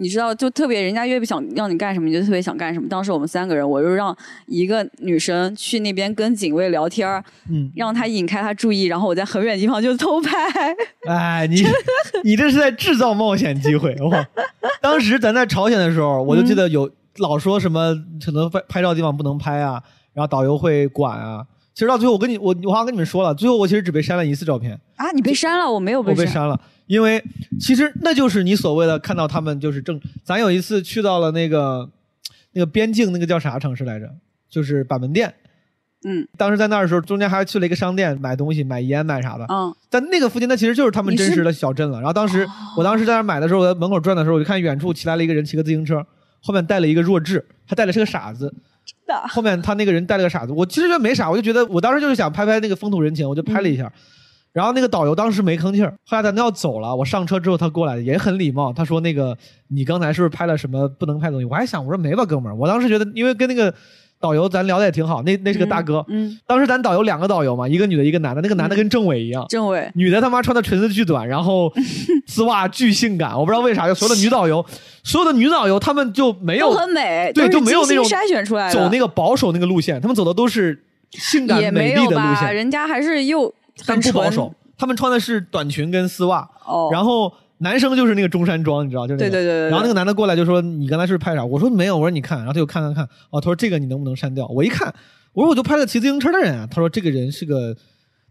[0.00, 2.88] 你知道，就特别人家越不想让你干什么，你就特别想干什么。
[2.88, 10.30] 当时我们三个人，我就让一个女生去那边跟警卫聊天儿，嗯，让他引开他注意，然后我在很远的地方就偷拍。
[11.06, 11.62] 哎，你
[12.24, 14.26] 你这是在制造冒险机会哇！
[14.80, 17.94] 当时咱在朝鲜的时候，我就记得有老说什么
[18.24, 19.82] 可能拍拍照地方不能拍啊，
[20.14, 21.44] 然后导游会管啊。
[21.74, 26.26] 其实到最后，我跟你我我好像跟你们说了，最后我其实只被删了一次照片，啊，你被删了，我没有我被删。
[26.26, 26.60] 删了，
[26.90, 27.22] 因为
[27.60, 30.00] 其实那就是你所谓的看到他们就是正。
[30.24, 31.88] 咱有一次去到了那个
[32.50, 34.10] 那个边境那个叫啥城市来着？
[34.50, 35.32] 就是板门店。
[36.02, 39.46] 嗯当时在那儿的时候，中间还去了一个商店买东西，买烟买啥的。
[39.48, 41.98] 嗯，在那个附近，那其实就是他们真实的小镇了。
[41.98, 42.44] 然后当时
[42.76, 46.04] 我当时在那儿买的时候，我在门口转的时候，我就看远处骑来了一个人，骑个自行车，
[46.42, 48.52] 后面带了一个弱智，他带的是个傻子。
[49.06, 53.92] 的后面他那个人带了个傻子，我其实觉得没啥，我就觉得我当时就是想拍拍那个风土人情，我就拍了一下。
[54.52, 59.36] 然后那个导游当时没吭气儿，后来咱们要走了，我上车之后他过来也很礼貌，他说那个
[59.68, 61.44] 你刚才是不是拍了什么不能拍的东西？
[61.44, 63.72] 我还想我说没吧，哥们儿，我当时觉得因为跟那个
[64.18, 71.72] 导游咱聊的也挺好，那 那是个大哥，嗯，当时咱导游两个导游嘛，一个女的，一个男的，那个男的跟政委一样，政委，女的他妈穿的裙子巨短，然后
[72.26, 74.64] 丝袜巨性感，我不知道为啥，就所有的女导游，
[75.04, 83.52] 所有的女导游她们就没有都很美，对，就没有那种筛选出来，走那个保守那个路线，他们走的都是性感也美丽的路线，人家还是又
[83.86, 84.54] 但不保守。
[84.76, 89.30] 他们穿的是短裙跟丝袜，哦，然后男生就是那个中山装，你知道，就是那个。
[89.30, 94.94] 对对对对对然后那个男的过来就说：“你刚才是不是拍啥？”我说：“没有。”我说：“你看。”然后他就看看看，哦，他说：“这个你能不能删掉？”我一看，
[95.34, 97.76] 我说：“我就拍了骑自行车的人啊。”他说：“这个人是个，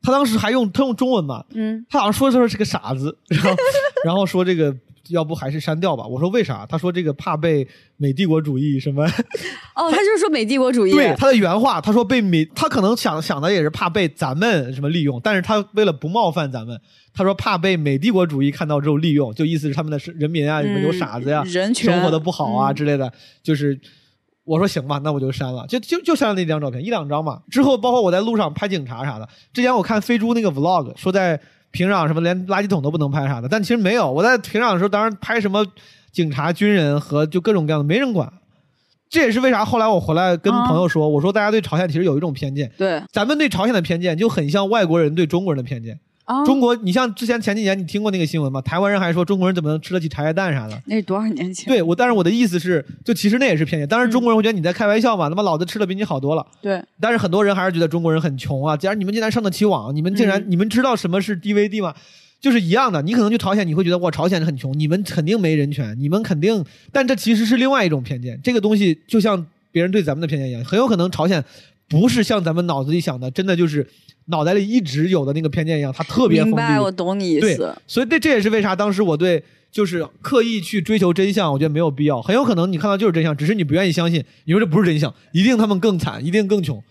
[0.02, 3.52] 他当时还用他用中文嘛，嗯，他好像说说是个傻子，然后
[4.06, 4.76] 然后说这个
[5.10, 6.06] 要不还是删掉吧。
[6.06, 6.66] 我说为啥？
[6.66, 9.04] 他说这个怕被美帝国主义什么。
[9.06, 16.80] 哦，他就是说美帝国主义， 对他的原话，他说被美，他可能想想的也是怕被咱们什么利用，但是他为了不冒犯咱们，
[17.14, 23.12] 他说怕被美帝国主义看到之后利用，就意思是他们的人民啊，什么有傻子呀，嗯人权生活的不好啊嗯之类的，
[23.44, 23.80] 就是。
[24.46, 27.40] 我说行吧，那我就删了，就就就删了那张照片，一两张嘛。
[27.52, 31.40] 之后包括我在路上拍警察啥的，之前我看飞猪那个 vlog 说在
[31.72, 34.12] 平壤什么连垃圾桶都不能拍啥的，但其实没有。
[34.12, 35.66] 我在平壤的时候，当然拍什么
[36.12, 38.32] 警察、军人和就各种各样的，没人管。
[39.10, 46.00] 这也是为啥后来我回来跟朋友说，我说大家对朝鲜其实有一种偏见，对咱们对朝鲜的偏见就很像外国人对中国人的偏见。
[46.30, 48.62] 啊，中国，你像之前前几年你听过那个新闻吗？
[48.62, 50.80] 台湾人还说中国人怎么能吃得起茶叶蛋啥的。
[50.86, 51.66] 那是多少年前？
[51.66, 53.88] 对我，但是我的意思是，就其实那也是偏见。
[53.88, 56.46] 当然中国人会觉得你在开玩笑嘛，他妈老子吃的比你好多了。
[56.62, 61.96] 对但是很多人还是觉得中国人很穷啊，既然你们竟然上得起网，你们竟然、嗯你们知道什么是 DVD 吗？
[62.40, 68.40] 就是一样的，你可能去朝鲜，你会觉得哇，朝鲜很穷，你们肯定没人权，你们肯定，但这其实是另外一种偏见。
[68.44, 71.44] 这个东西就像别人对咱们的偏见一样，很有可能朝鲜
[71.90, 73.86] 不是像咱们脑子里想的，真的就是
[74.30, 76.56] 脑袋里一直有的那个偏见一样，他特别封闭。
[76.56, 82.22] 明白，我懂你意对思。，所以这这也是为啥当时我对就是刻意去追求真相，我觉得没有必要。
[82.22, 84.24] 很有可能你看到就是真相，只是你不愿意相信。
[84.46, 86.78] 你说这不是真相，一定他们更惨，一定更穷。
[86.78, 86.84] 我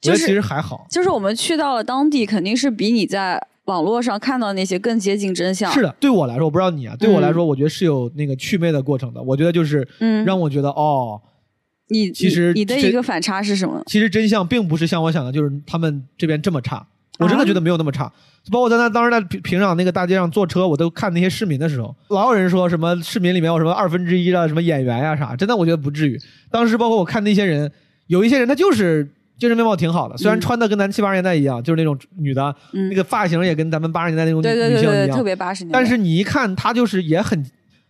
[0.00, 0.86] 觉就是得其实还好。
[0.90, 5.70] 就是我们去到了当地，肯定是比你在网络上看到那些更接近真相。
[5.72, 9.20] 是的，对我来说，我不知道你啊，对我来说，我觉得是有那个祛魅的过程的。
[9.20, 11.20] 我觉得就是嗯让我觉得哦，
[11.88, 13.82] 你其实你你的一个反差是什么？
[13.86, 16.86] 其实真相并不是像我想的，就是他们这边这么差。
[17.18, 18.04] 我真的啊觉得没有那么差，
[18.52, 26.16] 包括在那当时在平平壤那个大街上坐车，我都看那些市民的时候，老有人说什么市民里面有什么二分之一的什么演员呀、啥，真的我觉得不至于。
[26.48, 27.68] 当时包括我看那些人，
[28.06, 29.02] 有一些人他就是
[29.36, 35.76] 精神面貌挺好的，虽然嗯穿的跟咱七八十年代一样，就是那种女的，嗯那个发型也跟咱们八十年代那种女性一样，特别八十年代。
[35.76, 37.44] 但是你一看他就是也很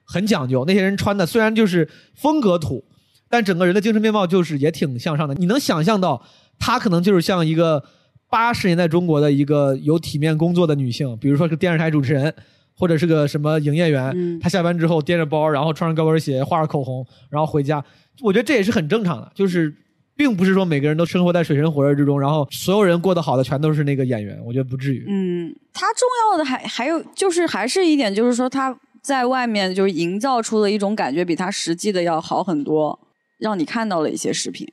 [0.04, 2.82] 很讲究，那些人穿的虽然就是风格土，
[3.28, 5.34] 但整个人的精神面貌就是也挺向上的。
[5.34, 6.22] 你能想象到，
[6.58, 7.82] 她可能就是像一个
[8.28, 12.34] 八十年代中国的一个有体面工作的女性，比如说是电视台主持人，
[12.74, 14.12] 或者是个什么营业员。
[14.14, 17.84] 嗯她下班之后掂着包，然后穿上高跟鞋，画着口红，然后回家。
[18.22, 19.74] 我觉得这也是很正常的，就是。
[20.18, 25.04] 并不是说每个人都生活在水深火热之中，然后所有人过得好的全都是那个演员，我觉得不至于。
[25.06, 32.98] 嗯，她重要的还还有就是还是一点，就是说她在外面就是营造出的一种感觉，比她实际的要好很多，
[33.38, 34.66] 让你看到了一些视频。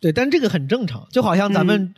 [0.00, 1.94] 对，但这个很正常，就好像咱们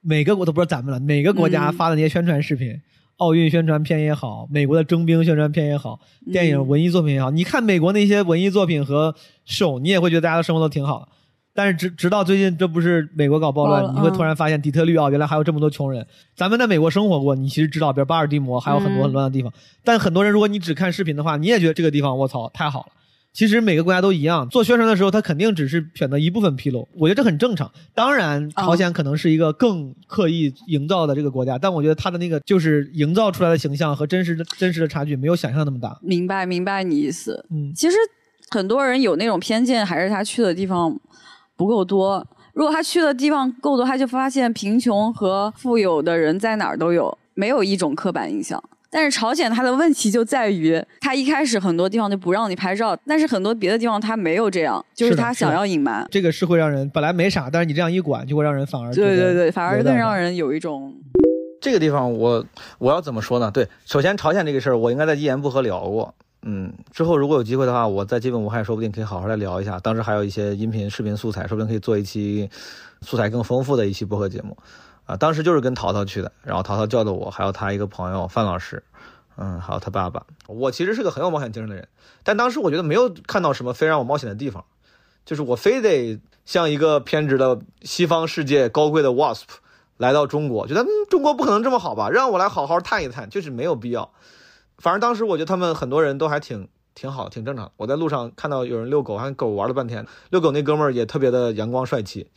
[0.00, 2.80] 每个国都不知道咱们了，每个国家嗯发的那些宣传视频，
[3.16, 6.00] 奥运宣传片也好，美国的征兵宣传片也好，
[6.32, 11.08] 电影嗯文艺作品也好，你看美国那些文艺作品和秀，你也会觉得大家的生活都挺好的。
[11.52, 16.06] 但是直直到最近，这不是美国搞暴乱，你会嗯突然发现底特律啊，原来还有这么多穷人。
[16.36, 19.52] 咱们在美国生活过，你其实知道，比如巴尔的摩还有很多嗯很乱的地方。
[19.82, 22.92] 但很多人，如果你只看视频的话，你也觉得这个地方我操太好了。
[23.32, 27.70] 其实每个国家都一样，做宣传的时候，他肯定只是选择一部分披露，我觉得这很正常。
[27.94, 35.96] 当然，啊朝鲜可能是一个更刻意营造的这个国家，但我觉得他的那个就是营造出来的形象和真实的真实的差距没有想象那么大。
[36.02, 37.46] 明白明白你意思。
[37.50, 37.96] 嗯，其实
[38.50, 40.98] 很多人有那种偏见，还是他去的地方
[41.56, 42.26] 不够多。
[42.52, 48.62] 如果他去的地方够多，他就发现贫穷和富有的人在哪儿都有，没有一种刻板印象。
[48.90, 56.06] 但是朝鲜它的问题就在于，它一开始很多地方就不让你拍照，但是很多别的地方它没有这样，就是它想要隐瞒。
[56.10, 60.92] 这个是会让人本来没啥，但是你这样一管，就会让人反而对对对，反而更让人有一种
[61.60, 62.44] 这个地方我
[62.78, 63.50] 我要怎么说呢？
[63.50, 66.12] 对，首先朝鲜这个事儿，我应该在一言不合聊过。
[66.42, 69.78] 嗯，之后如果有机会的话，我在基本无害说不定可以好好来聊一下。
[69.78, 72.48] 当时还有一些音频、视频素材，说不定可以做一期
[73.02, 74.56] 素材更丰富的一期播客节目。
[75.10, 78.84] 啊，当时就是跟淘淘去的，然后淘淘叫的我，还有他一个朋友范老师，
[79.36, 80.24] 嗯，还有他爸爸。
[80.46, 81.88] 我其实是个很有冒险精神的人，
[82.22, 84.64] 但当时我觉得没有看到什么非让我冒险的地方，
[85.24, 89.46] 就是我非得像一个偏执的西方世界高贵的 wasp
[89.96, 94.12] 来到中国，觉得嗯中国不可能这么好吧，让我来好好探一探，就是没有必要。
[94.78, 97.72] 反正当时我觉得他们很多人都还挺挺好，挺正常。
[97.76, 102.30] 我在路上看到有人遛狗，还狗玩了半天，遛狗那哥们儿也特别的阳光帅气，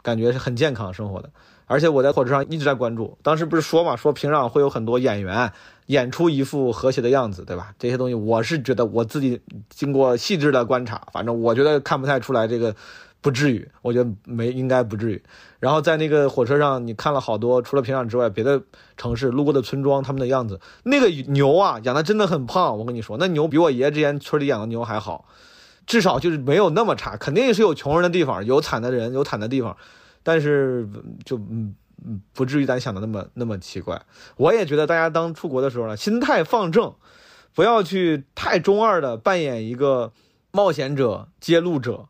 [0.00, 1.28] 感觉是很健康生活的。
[1.66, 5.52] 而且我在火车上一直在关注，当时不是说嘛，说平壤会有很多演员
[5.86, 7.74] 演出一副和谐的样子，对吧？
[7.78, 12.74] 这些东西我是觉得我自己经过细致的观察，反正我觉得看不太出来这个
[13.20, 15.22] 不至于，我觉得没应该不至于。
[15.58, 18.60] 然后在那个火车上，你看了好多除了平壤之外别的
[18.98, 25.24] 城市路过的村庄，他们的样子，那个牛啊养的真的很胖，我跟你说，那牛比我爷爷之前村里养的牛还好，
[25.86, 29.74] 至少就是没有那么差，肯定是有穷人的地方，有惨的人，有惨的地方，
[30.24, 30.88] 但是
[31.24, 31.76] 就嗯。
[32.06, 34.02] 嗯，不至于咱想的那么那么奇怪。
[34.36, 36.92] 我也觉得大家当出国的时候呢，心态放正，
[37.54, 40.12] 不要去太中二的扮演一个
[40.50, 42.08] 冒险者、揭露者。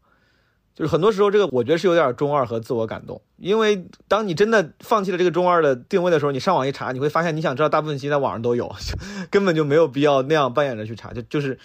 [0.74, 3.22] 就是很多时候，这个我觉得是有点中二和自我感动。
[3.36, 8.74] 因为当你真的放弃了这个中二的定位的时候，你上网一查，你会发现你想知道大部分信息在网上都有，
[9.30, 11.12] 根本就没有必要那样扮演着去查。
[11.12, 11.56] 就就是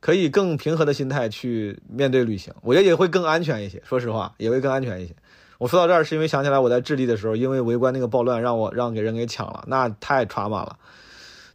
[0.00, 3.82] 可以更平和的心态去面对旅行，我觉得也会更安全一些。
[3.84, 5.14] 说实话，也会更安全一些。
[5.58, 10.76] 我说到这儿是因为想起来我在智利的时候，因为围观那个暴乱，让我让给人给抢了，那太 trauma 了。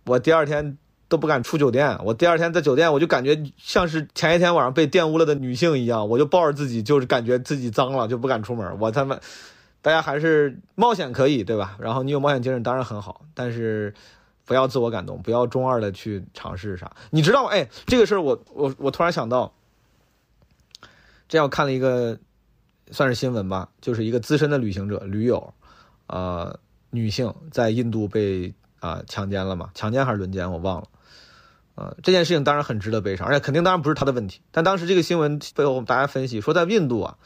[0.06, 0.78] 我第二天
[1.10, 8.80] 都不敢出酒店，我第二天在酒店我就感觉像是前一天晚上被玷污了的女性一样，我就抱着自己，就是感觉自己脏了，就不敢出门。
[8.80, 9.20] 我他妈，
[9.82, 11.76] 大家还是冒险可以对吧？
[11.80, 13.94] 然后你有冒险精神当然很好，但是
[14.46, 16.90] 不要自我感动，不要中二的去尝试啥。
[17.10, 17.50] 你知道吗？
[17.52, 19.52] 哎，这个事儿我我我突然想到，
[21.28, 22.18] 这样我看了一个。
[22.92, 25.54] 算是新闻吧，就是一个资深的旅行者驴友，
[26.08, 26.60] 呃，
[26.90, 29.70] 女性在印度被啊、强奸了嘛？
[29.74, 30.88] 强奸还是轮奸我忘了。
[31.76, 34.42] 呃，这件事情当然很值得悲伤，而且肯定当然不是他的问题。
[34.52, 37.18] 但当时这个新闻背后大家分析说，在印度啊，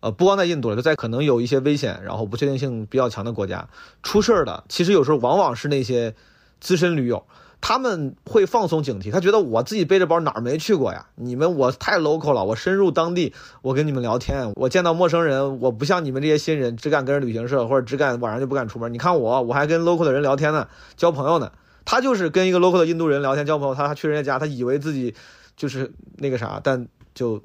[0.00, 3.68] 呃，不光在印度了，就在可能有一些危险然后不确定性比较强的国家
[4.02, 6.14] 出事儿的，其实有时候往往是那些
[6.60, 7.24] 资深驴友。
[7.64, 11.06] 他们会放松警惕，他觉得我自己背着包哪儿没去过呀？
[11.14, 13.32] 你们我太 local 了，我深入当地，
[13.62, 18.92] 我跟你们聊天，我见到陌生人，我不像你们这些新人，只敢跟着旅行社或者只敢晚上就不敢出门。
[18.92, 21.52] 你看我，我还跟 local 的人聊天呢，交朋友呢。
[21.84, 25.14] 他就是跟一个 local 的印度人聊天交朋友，他他去人家家，他以为自己
[25.56, 27.40] 就是那个啥，但就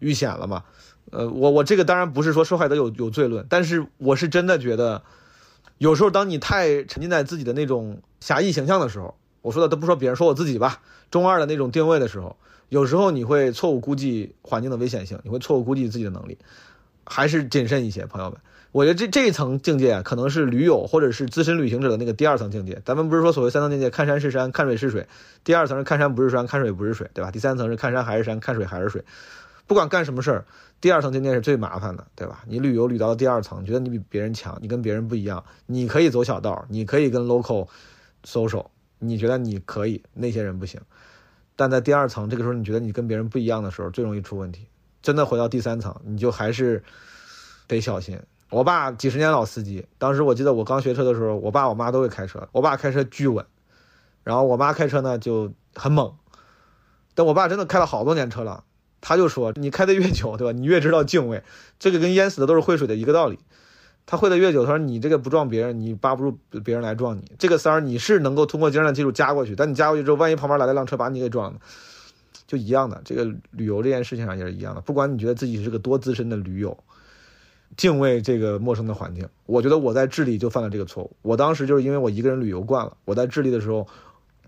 [0.00, 0.64] 遇险了嘛。
[1.10, 5.02] 呃，我我这个当然不是说受害者有有罪论，但是我是真的觉得，
[5.76, 9.14] 有时候当你太沉浸在自己的那种侠义形象的时候。
[9.48, 10.82] 我说的都不说别人，说我自己吧。
[11.10, 12.36] 中二的那种定位的时候，
[12.68, 16.36] 有时候你会错误估计环境的危险性，你会错误估计自己的能力，
[17.06, 18.38] 还是谨慎一些，朋友们。
[18.72, 22.82] 我觉得这这一层境界啊，可能是驴友或者是资深旅行者的那个第二层境界。
[22.84, 25.08] 咱们不是说所谓三层境界，看山是山，看水是水。
[25.44, 27.30] 第二层是看山不是山，看水不是水，对吧？
[27.30, 29.02] 第三层是看山还是山，看水还是水。
[29.66, 30.44] 不管干什么事儿，
[30.82, 32.42] 第二层境界是最麻烦的，对吧？
[32.46, 37.68] 你旅游旅到了第二层，觉得你比别人强，你跟别人不一样，你可以走小道，你可以跟 local
[38.26, 38.66] social。
[38.98, 40.80] 你觉得你可以，那些人不行，
[41.56, 44.66] 但在第二层，这个时候你觉得你跟别人不一样的时候，最容易出问题。
[45.00, 46.82] 真的回到第三层，你就还是
[47.66, 48.20] 得小心。
[48.50, 53.44] 我爸几十年老司机，当时我记得我刚学车的时候，我爸我妈都会开车，我爸开车巨稳，
[54.24, 56.14] 然后我妈开车呢就很猛。
[57.14, 58.64] 但我爸真的开了好多年车了，
[59.00, 60.52] 他就说你开的越久，对吧？
[60.58, 61.42] 你越知道敬畏，
[61.78, 63.38] 这个跟淹死的都是会水的一个道理。
[64.10, 67.30] 他会的越久，他说你这个不撞别人，你扒不住别人来撞你。
[67.38, 71.60] 这个三儿你是能够通过精神的技术加过去，但你加过去之后，万一旁边来了辆车把你给撞了，
[72.46, 73.02] 就一样的。
[73.04, 76.74] 这个旅游这件事情上也是一样的，不管你觉得自己是个多资深的驴友，
[77.76, 79.28] 敬畏这个陌生的环境。
[79.44, 81.14] 我觉得我在智利就犯了这个错误。
[81.20, 83.86] 我当时就是因为我一个人旅游惯了，我在智利的时候，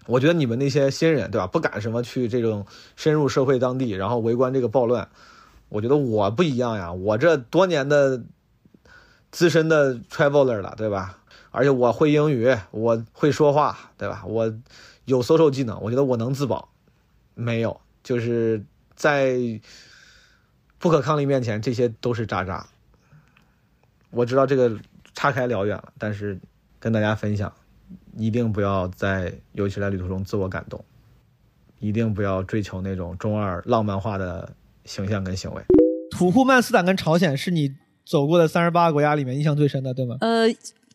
[0.07, 1.47] 我觉得你们那些新人，对吧？
[1.47, 2.65] 不敢什么去这种
[2.97, 5.07] 深入社会当地，然后围观这个暴乱。
[5.69, 8.23] 我觉得我不一样呀，我这多年的
[9.31, 11.19] 资深的 traveler 了，对吧？
[11.51, 14.25] 而且我会英语，我会说话，对吧？
[14.27, 14.53] 我
[15.05, 16.69] 有 social 技能，我觉得我能自保。
[17.35, 18.65] 没有，就是
[18.95, 19.39] 在
[20.79, 22.67] 不可抗力面前，这些都是渣渣。
[24.11, 24.79] 我知道这个
[25.15, 26.39] 岔开聊远了，但是
[26.79, 27.53] 跟大家分享，
[28.17, 30.85] 一定不要在尤其在旅途中自我感动，
[31.79, 34.53] 一定不要追求那种中二浪漫化的
[34.85, 35.63] 形象跟行为。
[36.11, 37.75] 土库曼斯坦跟朝鲜是你
[38.05, 40.17] 走过的三十八个国家里面印象最深的，对吗？
[40.21, 40.47] 呃，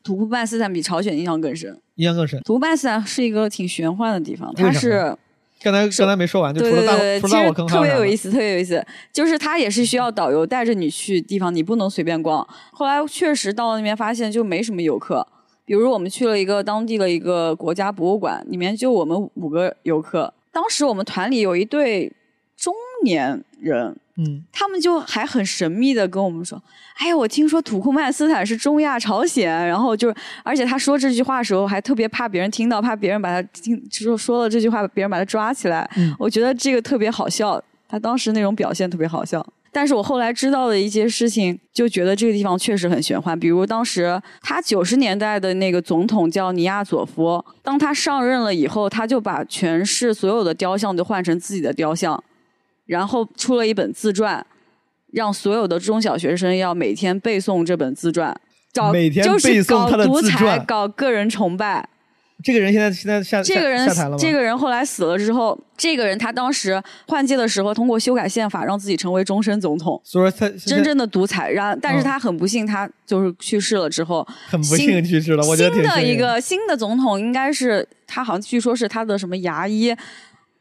[0.04, 1.80] 土库曼斯坦比朝鲜印象更深。
[1.96, 2.40] 印象更深。
[2.42, 5.16] 土库曼斯坦是一个挺玄幻的地方，它是
[5.62, 8.86] 刚才刚才没说完，就除了大对除了大坑还有啥呢别有意思，特别有意思。
[9.14, 12.46] 就是它也是需要导游带着你去地方，你不能随便逛。
[12.72, 15.26] 后来确实到了那边，发现就没什么游客。
[15.66, 20.32] 比如我们去了一个当地的一个国家博物馆，里面就我们五个游客。
[20.52, 22.12] 当时我们团里有一对
[22.56, 26.62] 中年人，嗯，他们就还很神秘的跟我们说
[27.00, 35.90] ：“哎呀，我听说土库曼斯坦是中亚朝鲜。”然后就是，而且他说这句话的时候还特别怕别人听到，怕别人把他听说说了这句话，别人把他抓起来。
[35.98, 39.46] 嗯我觉得这个特别好笑，他当时那种表现特别好笑。
[39.74, 43.38] 但是我后来知道的一些事情，就觉得这个地方确实很玄幻。
[43.38, 52.24] 比如当时他九十年代的那个总统叫尼亚佐夫，当他上任了以后，他就把全市所有的雕像都换成自己的雕像，
[52.86, 54.46] 然后出了一本自传，
[55.12, 58.36] 让所有的中小学生要每天背诵这本自传，
[58.74, 61.90] 搞每天就是背诵他的搞独裁，自传搞个人崇拜。
[62.44, 63.90] 这个人现在现在下这个人？
[64.20, 71.50] 这个人后来死了之后，这个人他当时换届的时候，通过修改宪法让自己成为终身总统，所以说他真正的独裁。
[71.50, 79.96] 然但是嗯他很不幸，他就是去世了之后，很不幸去世了，我觉得新的一个新的总统应该是他，好像据说是他的什么牙医。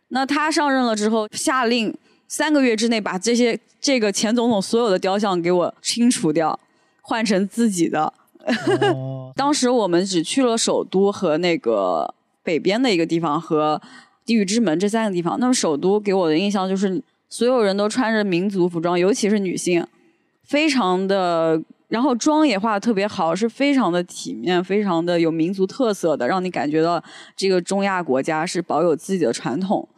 [0.08, 1.92] 那他上任了之后，下令
[2.28, 6.58] 三个月之内把这些这个前总统所有的雕像给我清除掉，
[7.02, 8.12] 换成自己的。
[8.94, 13.80] 哦 当时我们只去了首都和那个北边的一个地方和
[14.26, 15.40] 地狱之门这三个地方。
[15.40, 19.86] 那么首都给我的印象就是所有人都穿着民族服装，尤其是女性，
[20.42, 27.02] 非常的，然后妆也化的特别好，是非常的体面，非常的有民族特色的，让你感觉到
[27.34, 29.88] 这个中亚国家是保有自己的传统。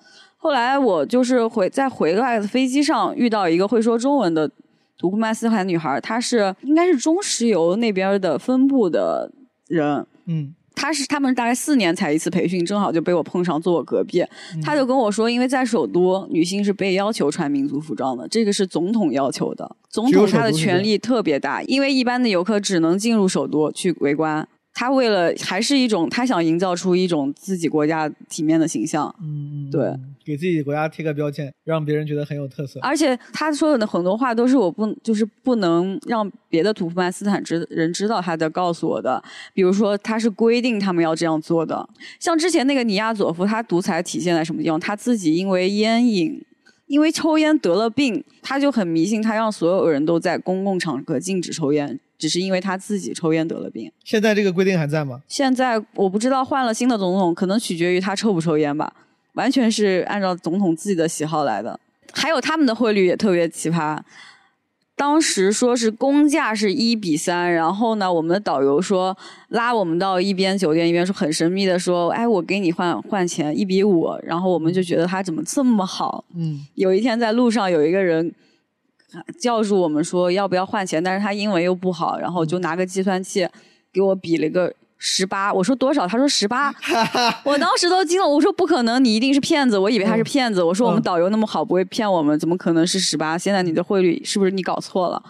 [0.46, 4.48] 后来我就是回在回来的飞机上遇到一个会说中文的
[4.96, 9.28] 土库曼斯坦女孩，她是应该是中石油那边的分部的
[9.66, 14.24] 人，嗯她是他们大概四年才一次培训，正好就被我碰上，坐我隔壁。
[14.62, 19.68] 她就跟我说，因为在首都，女性是被要求穿民族服装的，这个是总统要求的。
[19.88, 24.46] 总统他的权力特别大，因为一般的游客只能进入首都去围观。
[24.72, 32.80] 他为了还是一种，他想营造出一种自己国家体面的形象，嗯，对嗯，给自己国家贴个标签，让别人觉得很有特色。
[32.82, 39.22] 而且他说的很多话都是我不就是不能让别的土库曼斯坦知人知道他的告诉我的，
[39.54, 41.88] 比如说他是规定他们要这样做的。
[42.18, 44.80] 像之前那个尼亚佐夫，他独裁体现在什么地方？
[44.80, 46.42] 他自己因为烟瘾。
[46.88, 53.90] 因为抽烟得了病，他就很迷信，他让所有人都在公共场合禁止抽烟，只是因为他自己抽烟得了病。
[54.04, 55.20] 现在这个规定还在吗？
[55.26, 58.92] 现在我不知道换了新的总统，可能取决于他抽不抽烟吧，
[59.36, 61.80] 完全是按照总统自己的喜好来的。
[62.12, 64.00] 还有他们的汇率也特别奇葩，
[64.94, 69.14] 当时说是公价是一比三，然后呢，我们的导游说
[69.48, 78.32] 拉我们到一边酒店一边说很神秘的说，哎，我给你换换钱一比五，然后我们就觉得他怎么这么好，嗯，有一天在路上有一个人
[79.38, 83.46] 叫住我们说要不要换钱，但是他英文又不好，然后就拿个计算器
[83.92, 86.06] 给我比了个十八，我说多少？
[86.06, 86.74] 他说十八，
[87.44, 93.36] 我当时都惊了，我说不可能，你一定是骗子，我以为他是骗子，我说我们嗯导游那么好，不会骗我们，怎么可能是十八？
[93.36, 95.22] 现在你的汇率是不是你搞错了？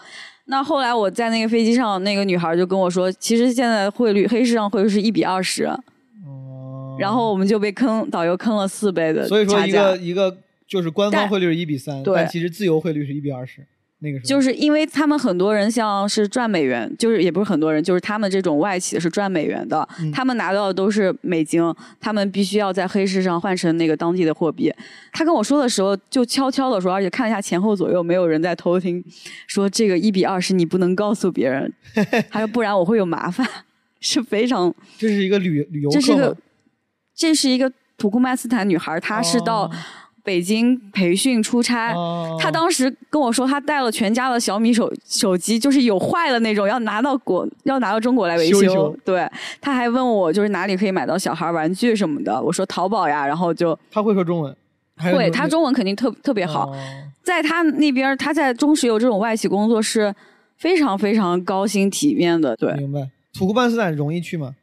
[0.46, 10.36] 那后来我在那个飞机上，那个女孩就跟我说，其实现在汇率黑市上汇率是一比二十，哦，然后我们就被坑，导游坑了四倍的所以说一个一个
[10.68, 13.66] 就是官方汇率是一比三，对但其实自由汇率是一比二十，
[14.00, 21.62] 那个就是因为他们很多人像是赚美元，就是也不是很多人，就是他们这种外企是赚美元的，嗯他们拿到的都是美金，
[21.98, 24.70] 他们必须要在黑市上换成那个当地的货币。
[25.12, 29.02] 他跟我说的时候就悄悄的说，而且看了一下前后左右没有人在偷听，
[29.46, 31.72] 说这个一比二十你不能告诉别人，
[32.28, 33.48] 还有不然我会有麻烦，
[34.00, 36.36] 是非常这是一个旅旅游这是一个客吗？
[37.14, 39.70] 这是一个土库曼斯坦女孩，她是到哦
[40.26, 41.94] 北京培训出差。
[41.94, 49.26] 哦他当时跟我说，他带了全家的小米手手机，就是有坏的那种，要拿到国要拿到中国来维修对，
[49.60, 54.54] 他还问我就是哪里可以买到小孩玩具什么的，我说淘宝呀，然后就他会说中文，
[54.98, 56.70] 会，他中文肯定特特别好。
[56.70, 56.76] 哦
[57.22, 60.14] 在他那边，他在中石油这种外企工作是
[60.58, 63.00] 非常非常高薪体面的，对，明白。
[63.36, 64.54] 土库曼斯坦容易去吗？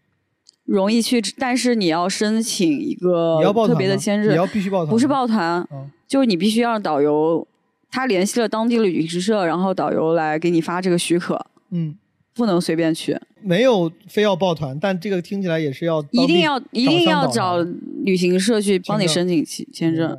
[0.66, 7.46] 容易去，但是你要申请一个特别的签证你要，必须报团，不是报团，哦就是你必须让导游，
[7.90, 11.96] 他联系了当地的旅行社，然后导游来给你发这个许可，嗯，
[12.36, 17.58] 不能随便去，没有非要报团，但这个听起来也是要一定要一定要找
[18.04, 20.18] 旅行社去帮你申请签签证。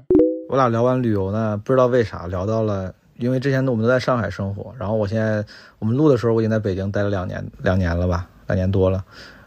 [0.49, 5.45] 我俩聊完旅游呢，不知道为啥聊到了，因为之前我们都在上海生活，然后我现在
[5.79, 9.05] 我们录的时候，我已经在北京待了两年，两年了吧，两年多了。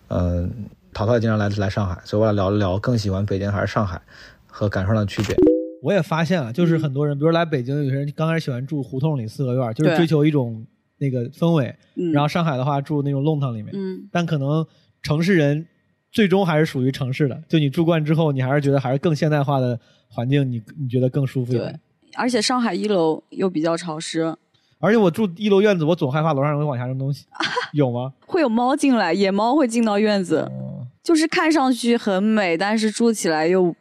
[0.10, 0.50] 嗯，
[0.98, 4.02] 淘淘也经常来来上海，所以我俩聊了聊更喜欢北京还是上海，
[4.48, 5.36] 和感受上的区别。
[5.84, 10.66] 我也发现了，就是很多人，比如来北京，有些人刚开始喜欢住胡同里四合院，就是追求一种
[10.98, 11.76] 那个氛围。
[11.94, 14.66] 嗯，然后上海的话，住那种弄堂里面，嗯，但可能
[15.04, 15.68] 城市人
[16.12, 17.40] 最终还是属于城市的。
[17.48, 19.80] 就你住惯之后，你还是觉得还是更现代化的
[20.10, 21.80] 环境，你你觉得更舒服一对点。，
[22.16, 24.36] 而且上海一楼又比较潮湿，
[24.80, 27.28] 而且我住一楼院子，我总害怕楼上人会往下扔东西，
[27.74, 28.14] 有吗？
[28.26, 30.77] 会有猫进来，野猫会进到院子，哦，
[31.08, 33.74] 就是看上去很美，但是住起来又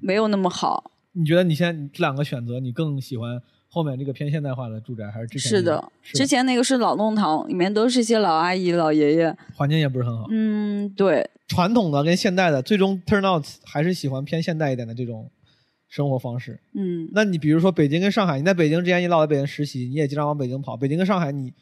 [0.00, 0.90] 没有那么好。
[1.12, 9.32] 你觉得你现在这两个选择，你更喜欢后面这个偏现代化的住宅，还是之前是的那个？，之前那个是老弄堂，里面都是一些老阿姨、老爷爷。
[9.54, 10.26] 环境也不是很好。
[10.32, 15.30] 嗯，对，传统的跟现代的，最终 turn out 还是喜欢偏现代一点的这种
[15.88, 16.58] 生活方式。
[16.74, 20.76] 嗯，那你比如说北京跟上海，你在北京之前你老在北京实习，你也经常往北京跑。
[20.76, 21.52] 北京跟上海你，你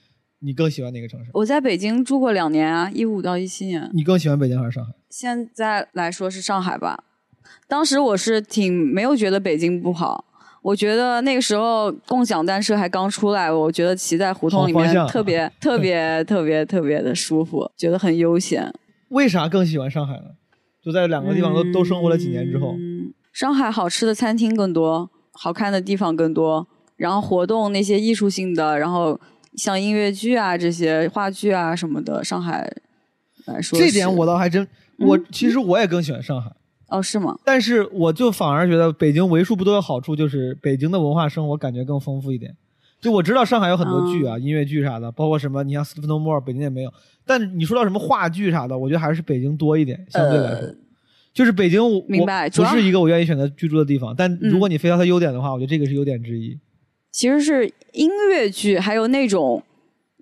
[0.53, 1.30] 更喜欢哪个城市？
[1.34, 3.90] 我在北京住过两年啊，一五到一七年。
[3.95, 4.92] 你更喜欢北京还是上海？
[5.09, 7.05] 现在来说是上海吧。
[7.66, 10.24] 当时我是挺没有觉得北京不好，
[10.62, 18.72] 我觉得那个时候共享单车还刚出来，我觉得骑在胡同里面特别 特别特别特别的舒服，觉得很悠闲。
[19.09, 20.24] 为啥更喜欢上海呢？
[20.82, 26.66] 就在两个地方都、都生活了几年之后，嗯，上海好吃的餐厅更多，好看的地方更多，
[26.97, 29.18] 然后活动那些艺术性的，然后
[29.57, 32.70] 像音乐剧啊这些话剧啊什么的，上海
[33.46, 34.66] 来说这点我倒还真，
[34.98, 36.50] 我其实我也更喜欢上海。
[36.88, 37.36] 哦是吗？
[37.44, 42.55] 但是我就反而觉得北京为数不多的好处就是北京的文化生活感觉更丰富一点。
[43.00, 46.92] 就我知道上海有很多剧嗯啊，音乐剧啥的，包括什么，你像《斯蒂芬诺莫尔》，北京也没有。
[47.26, 50.68] 但你说到什么话剧啥的，我觉得还是北京多一点，相对来说。
[50.68, 50.74] 呃
[51.34, 54.14] 就是北京我，明白不是一个我愿意选择居住的地方。
[54.16, 56.57] 但嗯如果你非要它优点的话，我觉得这个是优点之一。
[57.14, 59.62] 其实是音乐剧，还有那种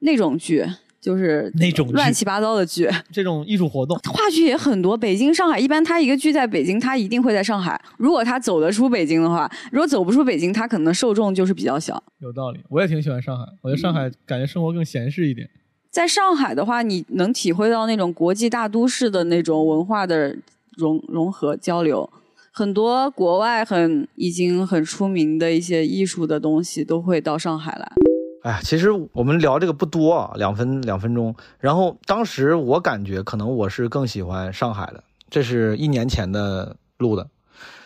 [0.01, 0.63] 那种剧，
[1.01, 2.87] 就是那种乱七八糟的剧。
[3.11, 7.81] 这种艺术活动，话剧也很多，北京、上海，一般他一个剧在北京，他一定会在上海。
[7.97, 12.05] 如果他走得出北京的话，如果走不出北京，他可能受众就是比较小。
[12.19, 12.61] 有道理。
[12.69, 15.49] 我也挺喜欢上海，我觉得上海感觉生活更闲适一点。
[15.91, 20.37] 在上海的话，你能体会到那种国际大都市的那种文化的
[20.77, 22.11] 融融合交流。
[22.55, 27.91] 很多国外很已经很出名的一些艺术的东西都会到上海来。
[28.43, 31.35] 哎呀，其实我们聊这个不多啊，两分两分钟。
[31.59, 37.27] 然后当时我感觉可能我是更喜欢上海的，这是一年前的录的。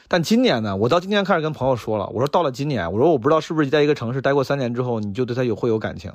[0.08, 6.10] 但今年呢，我到今年开始跟朋友说了，我说到了今年，我说我不知道是不是在一个城市待过三年之后，你就对它有会有感情，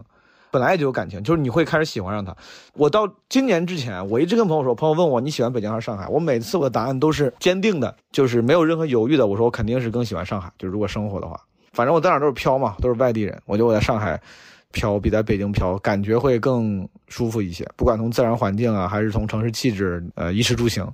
[0.51, 2.35] 本来也就有感情，就是你会开始喜欢上他。
[2.73, 11.39] 我到今年之前，我一直跟朋友说，朋友问我你喜欢北京还是上海，我每次我的答案都是坚定的，就是没有任何犹豫的，我说我肯定是更喜欢上海，就是如果生活的话。
[11.73, 13.41] 反正我在哪都是飘嘛，都是外地人。
[13.45, 14.21] 我觉得我在上海
[14.71, 20.85] 飘比在北京飘感觉会更舒服一些，不管从自然环境啊，还是从城市气质，呃，衣食住行。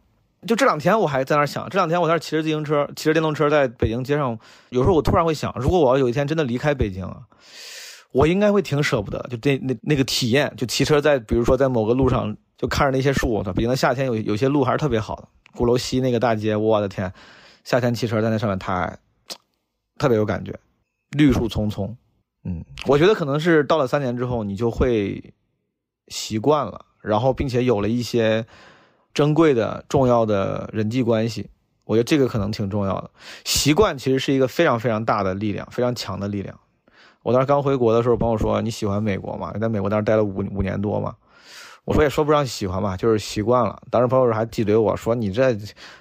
[0.45, 4.37] 就这两天我还在那儿想，这两天我在那骑着自行车，骑着电动车在北京街上，
[4.69, 7.17] 有时候我突然会想，如果我要有一天真的离开北京啊，
[8.17, 17.13] 我应该会挺舍不得，就那那那个体验，就骑车在比如说在某个路上，就看着那些树，北京的夏天有有些路还是特别好的，鼓楼西那个大街，我的天，
[17.63, 18.97] 夏天骑车在那上面太
[19.99, 20.51] 特别有感觉，
[21.11, 21.95] 绿树葱葱，
[22.43, 25.23] 嗯，我觉得可能是到了三年之后，你就会
[26.07, 28.43] 习惯了，然后并且有了一些
[29.13, 31.47] 珍贵的、重要的人际关系。
[31.85, 33.11] 我觉得这个可能挺重要的。
[33.45, 36.59] 习惯其实是一个非常非常大的力量，非常强的力量。
[37.27, 39.51] 我当时刚回国的时候，朋友说你喜欢美国吗？
[39.53, 41.13] 你在美国当时待了五五年多嘛。
[41.83, 43.81] 我说也说不上喜欢吧，就是习惯了。
[43.91, 45.53] 当时朋友还挤兑我说你这，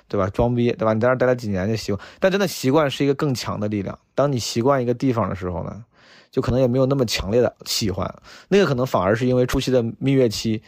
[0.07, 0.31] 对吧？
[0.33, 0.93] 装逼，对吧？
[0.93, 3.99] 你在那待了几年就习惯，但真的习惯是一个更强的力量。
[4.15, 5.85] 当你习惯一个地方的时候呢，
[6.31, 8.09] 就可能也没有那么强烈的喜欢，
[8.47, 10.63] 那个可能反而是因为初期的蜜月期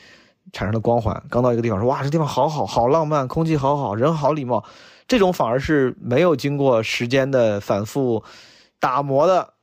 [0.52, 1.22] 产生的光环。
[1.30, 4.64] 刚到一个地方说哇，这地方好好，好浪漫，空气好好，人好礼貌，
[5.06, 8.24] 这种反而是没有经过时间的反复
[8.80, 9.54] 打磨的。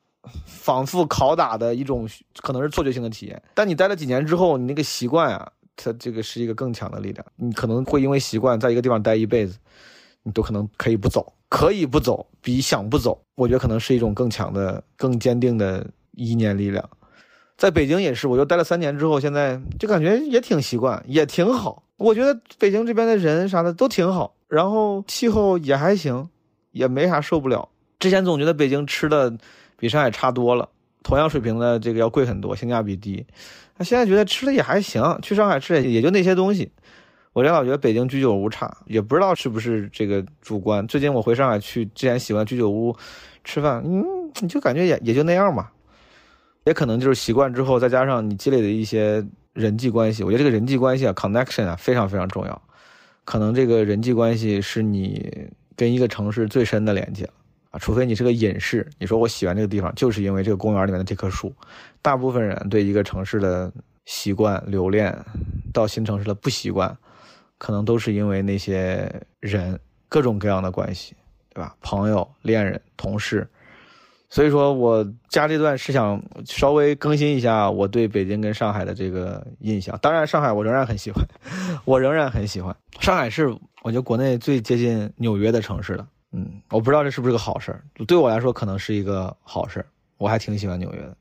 [0.46, 2.08] 反复拷打的一种
[2.42, 7.26] 可能是错觉性的体验，但你待了几年之后，你那个习惯啊，它这个是一个更强的力量。
[7.36, 9.58] 你可能会因为习惯在一个地方待一辈子，
[10.24, 16.90] 你都可能可以不走，可以不走，比想不走，我觉得可能是一种更强的、更坚定的意念力量。
[17.58, 21.84] 在北京也是，我就待了三年之后，现在就感觉也挺习惯，也挺好。
[21.98, 26.30] 我觉得北京这边的人啥的都挺好，然后气候也还行，
[26.72, 27.70] 也没啥受不了。
[28.00, 29.34] 之前总觉得北京吃的。
[29.78, 30.70] 比上海差多了，
[31.04, 33.26] 同样水平的这个要贵很多，性价比低。
[33.78, 36.72] 那现在觉得吃的也还行，去上海吃也也就那些东西。
[37.34, 40.88] 我老觉得北京居酒屋差，也不知道是不是这个主观。
[40.88, 42.96] 最近我回上海去，之前喜欢居酒屋
[43.44, 45.74] 吃饭，嗯，你就感觉也也就那样吧。
[46.64, 49.22] 也可能就是习惯之后，再加上你积累的一些
[49.52, 52.62] 人际关系，我觉得这个人际关系啊，connection 啊，非常非常重要。
[53.26, 57.34] 可能这个人际关系是你跟一个城市最深的连接了。
[57.80, 61.54] 除非你是个隐士，你说我喜欢这个地方，就是因为这个公园里面的这棵树。
[62.02, 63.72] 大部分人对一个城市的
[64.06, 65.18] 习惯留恋，
[65.74, 66.96] 到新城市的不习惯，
[67.58, 71.16] 可能都是因为那些人各种各样的关系，
[71.54, 71.76] 对吧？
[71.82, 73.48] 朋友、恋人、同事。
[74.28, 79.98] 所以说我加这段是想稍微更新一下我对北京跟上海的这个印象。
[80.02, 81.24] 当然，上海我仍然很喜欢，
[81.86, 82.76] 我仍然很喜欢。
[83.00, 83.48] 上海是
[83.84, 86.08] 我觉得国内最接近纽约的城市了。
[86.36, 89.86] 嗯，我不知道这是不是个好事儿，对我来说可能是一个好事儿，
[90.18, 91.16] 我还挺喜欢纽约的。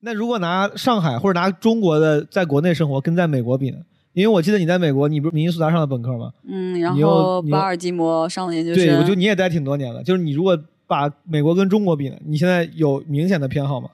[0.00, 3.78] 那如果拿上海或者拿中国的在国内生活跟在美国比呢？
[4.12, 6.32] 因为我记得你在美国，你不是明尼苏达上的本科吗？
[6.46, 8.84] 嗯，然后巴尔的摩上了研究生。
[8.84, 10.04] 对，我觉得你也待挺多年了。
[10.04, 13.88] 就是你如果把美国跟中国比呢，你现在有明显的偏好吗？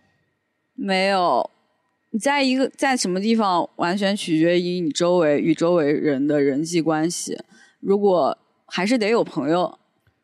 [0.74, 1.48] 没有，
[2.10, 7.38] 你在一个在什么地方，完全取决于你周围与周围人的人际关系。
[7.78, 8.36] 如果
[8.66, 9.77] 还是得有朋友。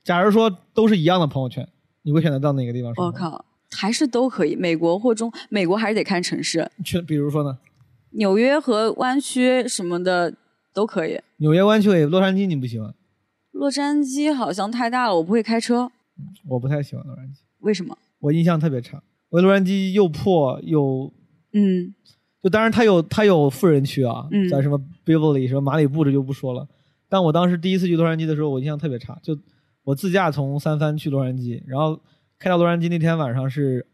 [0.04, 1.66] 假如说都是一样的朋友圈，
[2.02, 2.92] 你会选择到哪个地方？
[2.98, 3.42] 我靠，
[3.72, 4.54] 还是都可以。
[4.54, 6.70] 美国或中，美国还是得看城市。
[6.84, 7.58] 去，比如说呢？
[8.10, 10.34] 纽约和湾区什么的
[10.74, 11.18] 都可以。
[11.38, 12.94] 纽约湾区，洛杉矶你不喜欢？
[13.52, 15.90] 洛杉矶好像太大了，我不会开车。
[16.48, 17.38] 我不太喜欢洛杉矶。
[17.60, 17.96] 为什么？
[18.20, 19.02] 我印象特别差。
[19.30, 21.10] 我洛杉矶又破又……
[21.54, 21.94] 嗯，
[22.42, 26.68] 就当然它有它有富人区啊，在什么 Beverly 什么马里布这就不说了。
[27.08, 29.34] 但我当时第一次去洛杉矶的时候，我印象特别差，就。
[29.84, 32.00] 我自驾从三藩去洛杉矶，然后
[32.38, 33.86] 开到洛杉矶那天晚上是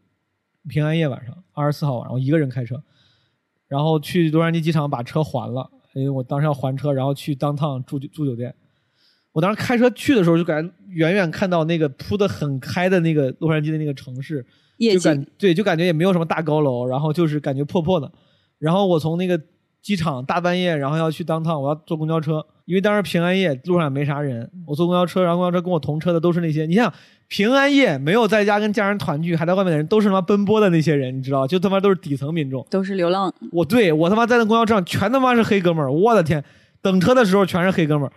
[0.67, 2.81] 平安夜晚上，二十四号晚上，我一个人开车，
[3.67, 8.55] 然后去洛杉矶机场把车还了，因为我当时要还车，然后去当趟住住酒店。
[9.33, 14.45] 我当时开车去的时候，就感觉远远看到那个铺的很开的那个洛杉矶的那个城市，
[14.77, 18.11] 就感对，就感觉也没有什么大高楼，然后就是感觉破破的。
[18.57, 19.41] 然后我从那个。
[19.81, 26.93] 机场大半夜，然后要去当趟，我要坐公交车，因为当时平安夜路上也没啥人，我坐公交车，然后公交车跟我同车的都是那些，你想
[27.27, 33.33] 平安夜没有在家跟家人团聚，还在外面的人都是他妈奔波的那些人，你知道，就他妈都是底层民众，都是流浪。
[33.51, 36.43] 我对我他妈在那公交车上全他妈是黑哥们儿，我的天，
[36.81, 38.11] 等车的时候全是黑哥们儿，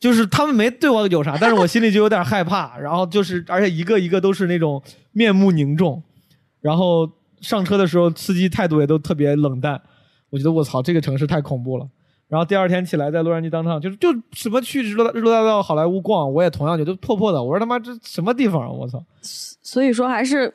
[0.00, 6.02] 就是他们没对我有啥，但是我心里就有点害怕， 然后就是而且一个一个都是那种面目凝重，
[6.60, 7.08] 然后
[7.40, 9.80] 上车的时候司机态度也都特别冷淡。
[10.32, 11.86] 我觉得我操，这个城市太恐怖了。
[12.26, 17.42] 然后第二天起来在洛杉矶当趟，就是就什么去日落日落大道、好莱坞逛，我也同样觉得破破的。
[17.42, 18.70] 我说他妈这什么地方啊！
[18.70, 19.04] 我操。
[19.20, 20.50] 所以说还是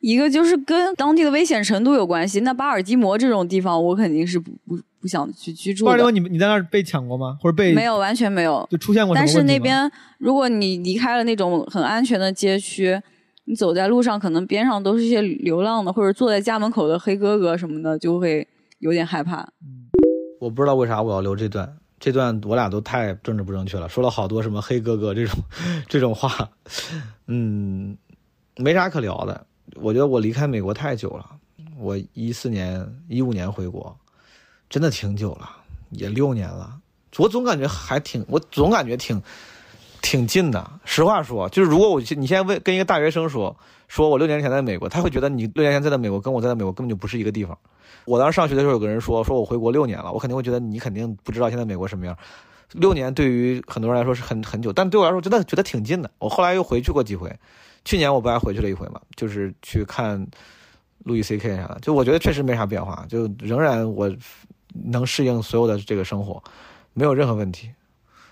[0.00, 2.40] 一个就是跟当地的危险程度有关系。
[2.40, 5.84] 那巴尔的摩这种地方，我肯定是不不不想去居住。
[5.84, 7.38] 巴尔的摩，你你在那儿被抢过吗？
[7.40, 9.14] 或者被没有完全没有就出现过。
[9.14, 13.00] 但是那边如果你离开了那种很安全的街区，
[13.44, 18.44] 你走在路上，可能边上都是一些流浪的，或者坐在家门口的黑哥哥什么的，就会。
[18.80, 19.46] 有点害怕，
[20.40, 25.38] 我不知道为啥我要留这段，这段我俩都太政治不正确了，说了好多什么黑哥哥这种
[25.86, 26.50] 这种话，
[27.26, 27.96] 嗯，
[28.56, 29.46] 没啥可聊的。
[29.76, 31.30] 我觉得我离开美国太久了，
[31.78, 33.94] 我一四年、一五年回国，
[34.70, 35.48] 真的挺久了，
[35.90, 36.80] 也六年了。
[37.18, 39.22] 我总感觉还挺，我总感觉挺
[40.00, 40.80] 挺近的。
[40.86, 43.54] 实话说，就是如果我你现在问跟一个大学生说，
[43.90, 47.58] 说我六年前在美国，他会觉得你六年前在的美国跟我在的美国根本就不是一个地方。
[48.04, 52.16] 我当时上学的时候，有个人说，说我回国六年了，我肯定会觉得你肯定不知道现在美国什么样。
[52.70, 56.08] 六年对于很多人来说是很很久，但对我来说真的觉得挺近的。
[56.20, 57.36] 我后来又回去过几回，
[57.84, 60.24] 去年我不还回去了一回嘛，就是去看
[61.02, 64.08] 路易 C K 啥的，就我觉得确实没啥变化，就仍然我
[64.84, 66.40] 能适应所有的这个生活，
[66.94, 67.68] 没有任何问题。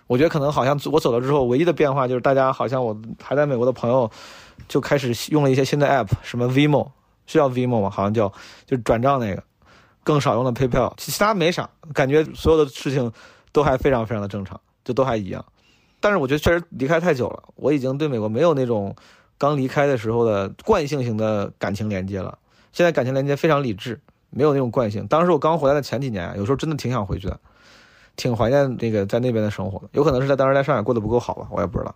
[0.07, 4.09] 我觉得可能好像我走了之后，唯一的变化就是大家好像我还在美国的朋友
[4.67, 6.91] 就开始用了一些新的 App，什么 Vimo
[7.27, 7.91] 是叫 Vimo 吗？
[7.91, 8.29] 好像叫
[8.67, 9.43] 就是转账那个。
[10.05, 13.13] 更少用的 PayPal，其他没啥，感觉所有的事情
[13.53, 15.45] 都还非常非常的正常，就都还一样。
[16.01, 18.97] 但是我觉得确实离开太久了，我已经对美国没有那种
[19.37, 22.39] 刚离开的时候的惯性型的感情连接了。
[22.73, 25.07] 现在感情连接非常理智，没有那种惯性。
[25.09, 27.39] 当时我刚回来的前几年啊，有时候真的挺想回去的，
[28.17, 29.91] 挺怀念那个在那边的生活的。
[29.93, 31.95] 有可能是在当时在上海过得不够好吧，我也不知道。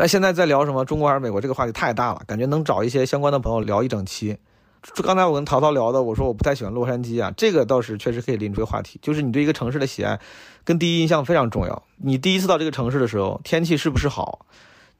[0.00, 4.34] 但现在在聊什么中国还是美国这个话题太大了，感觉能找一些相关的朋友聊一整期。
[5.02, 10.18] 刚才我跟淘淘聊的，我说我不太喜欢洛杉矶啊，这个倒是确实可以拎出个话题，就是你对一个城市的喜爱
[10.64, 11.82] 跟第一印象非常重要。
[11.98, 14.46] 你第一次到这个城市的时候，天气是不是好？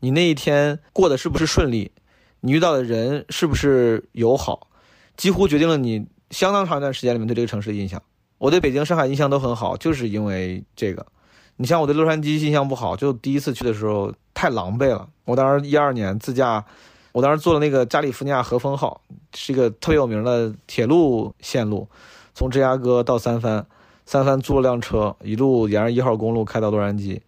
[0.01, 1.93] 你那一天过得是不是顺利？
[2.40, 4.68] 你遇到的人是不是友好？
[5.16, 8.02] 几乎决定了你相当长一段时间里面对这个城市的印象。
[8.36, 11.06] 我对北京、上海印象都很好，就是因为这个。
[11.61, 15.07] 你像我对洛杉矶印象不好，就第一次去的时候太狼狈了。
[15.27, 16.65] 我当时一二年自驾。
[17.12, 19.01] 我当时坐了那个加利福尼亚和风号，
[19.35, 21.89] 是一个特别有名的铁路线路，
[22.35, 23.66] 从芝加哥到三藩，
[24.07, 27.20] 三藩租了辆车，一路沿着一号公路开到洛杉矶，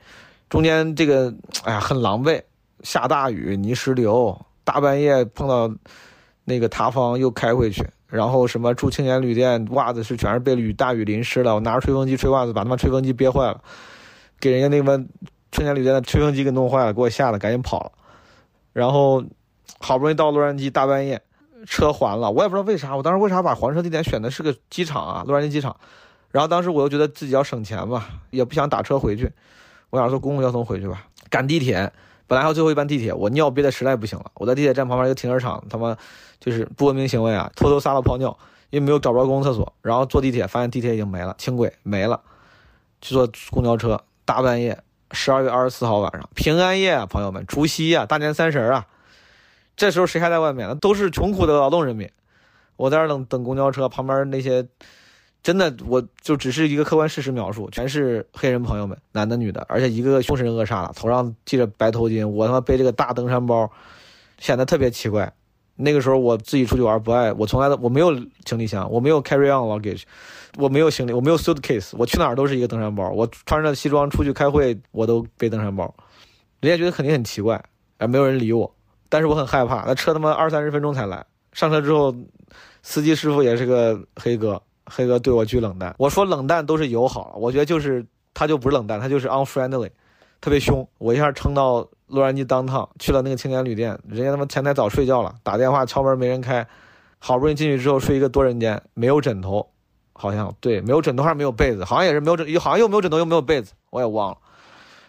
[0.48, 1.34] 中间这个
[1.64, 2.40] 哎呀很狼狈，
[2.84, 5.68] 下大雨泥石流，大半夜碰到
[6.44, 13.60] 那个塌方又开回去，然后什么住青年旅店，袜子是全是被雨大雨淋湿了，我拿着吹风机吹袜子，把他妈吹风机憋坏了，
[14.42, 15.08] 给人家那边
[15.50, 17.92] 春天旅店的吹风机给弄坏了，给我吓得赶紧跑了，
[18.74, 19.24] 然后。
[19.84, 21.20] 好不容易到洛杉矶，大半夜
[21.66, 22.94] 车还了，我也不知道为啥。
[22.94, 25.76] 我当时为啥把还车地点选的是个机场啊，洛杉矶机场。
[26.30, 29.32] 然后当时我又觉得自己要省钱嘛，也不想打车回去，
[29.90, 31.04] 我想坐公共交通回去吧。
[31.28, 31.92] 赶地铁，
[32.28, 34.30] 本来还有最后一班地铁，我尿憋的实在不行了。
[34.34, 35.96] 我在地铁站旁边一个停车场，他妈
[36.38, 38.38] 就是不文明行为啊，偷偷撒了泡尿，
[38.70, 39.72] 因为没有找不着公共厕所。
[39.82, 42.20] 然后坐地铁，发现地铁已经没了，轻轨没了，
[43.00, 44.00] 去坐公交车。
[44.24, 48.86] 大半夜，十二月二十四号晚上，平安夜啊，朋友们，除夕啊，大年三十啊。
[49.74, 50.74] 这时候谁还在外面呢？
[50.74, 52.08] 都是穷苦的劳动人民。
[52.76, 54.66] 我在那等等公交车，旁边那些
[55.42, 62.26] 真的，我就只是一个客观事实描述，全是黑人朋友们，男的女的，而且一个个凶神恶煞的，头上系着白头巾。
[62.26, 63.70] 我他妈背这个大登山包，
[64.38, 65.32] 显得特别奇怪。
[65.76, 70.02] 那个时候我自己出去玩不爱，我从来都我没有行李箱，我没有 carry on luggage，
[70.58, 73.10] 我没有行李，我没有 suitcase，我去哪儿都是一个登山包。
[73.10, 75.92] 我穿着西装出去开会，我都背登山包，
[76.60, 77.62] 人家觉得肯定很奇怪，
[77.98, 78.74] 而没有人理我。
[79.08, 81.24] 但是我很害怕，那车他妈二三十分钟才来。
[81.52, 82.14] 上车之后，
[82.82, 85.94] 司机师傅也是个黑哥，黑哥对我巨冷淡。
[85.98, 89.90] 我说冷淡都是友好，我觉得就是他就不是冷淡，他就是 unfriendly，
[90.42, 90.86] 特别凶。
[90.98, 96.68] 我一下撑到洛杉矶当趟，去了那个青年旅店，人家他妈前台早睡觉了，打电话敲门没人开，
[97.18, 99.66] 好不容易进去之后睡一个多人间，没有枕头，
[100.12, 104.36] 好像对，没有枕头还是没有被子，好像也是没有枕，好像又没有枕头又没有被子，我也忘了。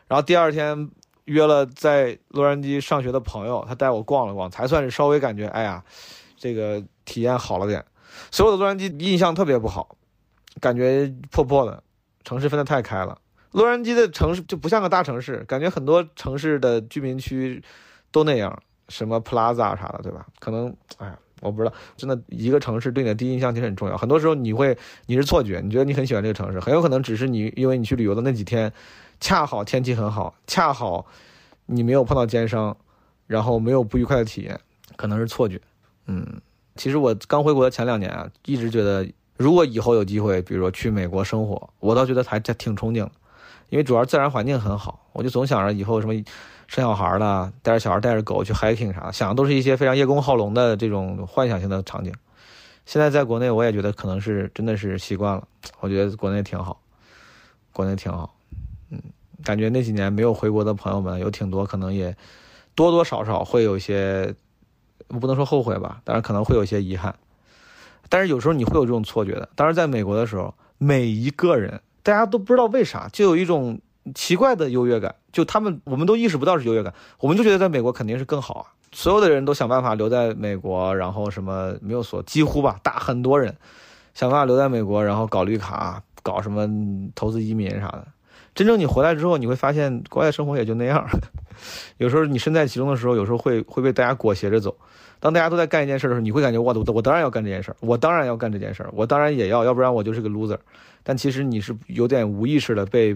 [0.08, 0.90] 然后第二天。
[1.26, 5.82] 约了在洛杉矶上学的朋友，他带我逛了逛，才算是稍微感觉，哎呀，
[6.36, 7.82] 这个体验好了点。
[8.30, 9.96] 所有的洛杉矶印象特别不好，
[10.60, 11.82] 感觉破破的，
[12.26, 13.18] 城市分得太开了。
[13.54, 17.64] 洛杉矶的城市就不像个大城市，感觉很多城市的居民区
[18.12, 20.28] 都那样，什么 Plaza 啥的，对吧？
[20.40, 23.96] 可能，哎呀，我不知道，真的一个城市对你的第一印象其实很重要。
[23.96, 28.72] 很多时候你会，你是错觉，你觉得你很喜欢这个城市，很有可能只是你因为你去旅游的那几天。
[29.20, 31.06] 恰好天气很好，恰好
[31.68, 32.76] 你没有碰到奸商，
[33.26, 34.60] 然后没有不愉快的体验，
[34.98, 35.62] 可能是错觉。
[36.08, 36.42] 嗯，
[36.76, 39.08] 其实我刚回国的前两年啊，一直觉得
[39.38, 43.12] 如果以后有机会，比如说去美国生活，我倒觉得还挺憧憬的，
[43.74, 46.14] 因为主要自然环境很好，我就总想着以后什么
[46.68, 52.14] 生小孩了，带着小孩带着狗去 hiking 啥，想的都是一些非常叶公好龙的这种幻想性的场景。
[52.86, 55.48] 现在在国内，我也觉得可能是真的是习惯了，
[55.80, 56.80] 我觉得国内挺好，
[57.72, 58.36] 国内挺好。
[58.92, 59.02] 嗯，
[59.44, 62.16] 感觉那几年没有回国的朋友们有挺多，可能也
[62.76, 64.36] 多多少少会有一些，
[65.08, 67.16] 我不能说后悔吧，但是可能会有些遗憾。
[68.08, 69.50] 但是有时候你会有这种错觉的。
[69.56, 73.80] 当时在美国的时候，每一个人大家都不知道为啥，就有一种
[74.14, 78.66] 奇怪的优越感，就他们我们都意识不到是优越感，我们就觉得在美国肯定是更好啊。
[78.92, 83.56] 所有的人都想办法留在美国，然后什么没有锁，几乎吧，大很多人
[84.14, 86.68] 想办法留在美国，然后搞绿卡，搞什么
[87.16, 88.06] 投资移民啥的。
[88.54, 91.04] 真正你回来之后，你会发现国外生活也就那样。
[91.98, 94.76] 有时候你身在其中的时候，有时候会会被大家裹挟着走。
[95.20, 100.60] 当大家都在干一件事的时候，你会感觉我我我当然要干这件事，我当然要干这件事，我当然也要，要不然我就是个 loser。
[101.04, 103.16] 但其实你是有点无意识的被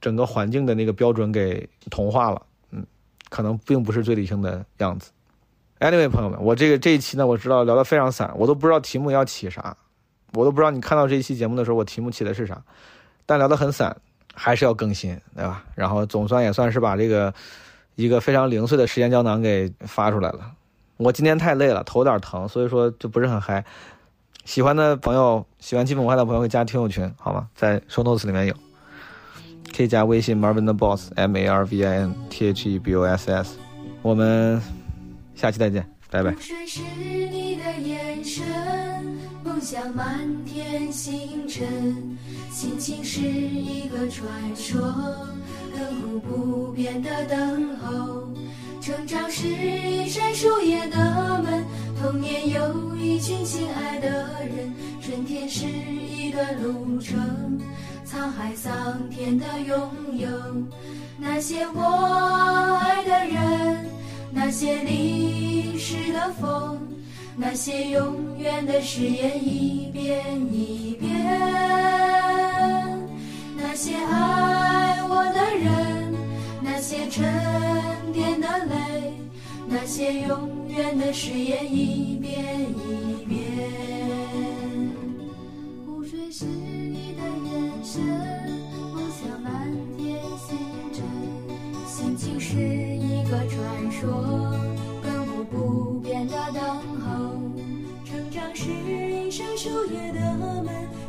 [0.00, 2.40] 整个环境的那个标准给同化了。
[2.70, 2.86] 嗯，
[3.28, 5.10] 可能并不是最理性的样子。
[5.80, 9.76] Anyway，朋友们，我这个这一期呢，我知道聊得非常散，我都不知道题目要起啥，
[10.32, 12.62] 我都不知道你看到这一期节目的时候，我题目起的是啥，
[13.26, 13.96] 但聊得很散。
[14.36, 15.62] 还是要更新，对吧？
[15.76, 17.32] 然后总算也算是把这个
[17.94, 20.50] 一个非常零碎的时间胶囊给发出来了。
[20.96, 23.64] 我今天太累了，头有点疼，所以说就不是很嗨。
[24.44, 27.48] 喜欢的朋友，喜欢基本无害的朋友，可以加听友群，好吗？
[27.54, 28.54] 在 show notes 里面有。
[29.74, 33.32] 可以加微信 Marvin the Boss M A R V I N T H E B O S
[33.32, 33.56] S。
[34.02, 34.62] 我们
[35.34, 36.32] 下期再见，拜拜。
[36.38, 36.80] 水是
[37.32, 38.44] 你的眼神，
[39.42, 42.16] 梦想满天星辰，
[42.52, 44.80] 心情是一个传说，
[45.74, 48.28] 亘古不变的等候。
[48.80, 51.64] 成长是一扇树叶的门，
[52.04, 54.10] 童年有一群亲爱的
[54.44, 54.70] 人，
[55.00, 57.18] 春天是一段路程，
[58.06, 60.28] 沧海桑田的拥有。
[61.18, 63.86] 那些我爱的人，
[64.30, 66.78] 那些淋湿的风，
[67.38, 70.22] 那些永远的誓言一遍
[70.52, 71.10] 一遍。
[73.56, 76.14] 那些爱我的人，
[76.60, 77.24] 那些沉
[78.12, 79.14] 淀的泪，
[79.66, 83.70] 那些永远的誓言一遍一遍。
[85.84, 88.02] 湖水是你的眼神，
[88.92, 90.56] 梦想满天星
[90.92, 91.04] 辰，
[91.86, 94.56] 心情是一个传说，
[95.02, 96.62] 亘古不变的等
[97.00, 97.34] 候。
[98.04, 100.66] 成长是一扇树叶的门，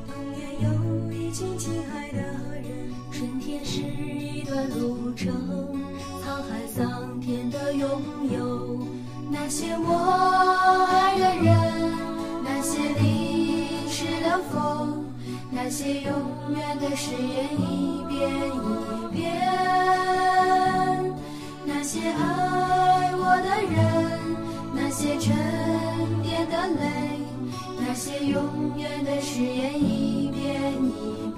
[0.08, 0.66] 童年有
[1.12, 2.64] 一群亲爱的人，
[3.12, 5.34] 春天是一段路程，
[6.76, 7.90] 桑田的拥
[8.34, 8.86] 有。
[9.32, 9.96] 那些我
[10.92, 11.56] 爱的人，
[12.44, 15.06] 那些淋湿的风，
[15.50, 16.12] 那些永
[16.54, 19.24] 远的誓言一遍一遍。
[21.66, 23.80] 那些爱我的人，
[24.76, 25.34] 那些沉
[26.24, 26.84] 淀的泪，
[27.80, 31.35] 那些永远的誓言一遍一遍。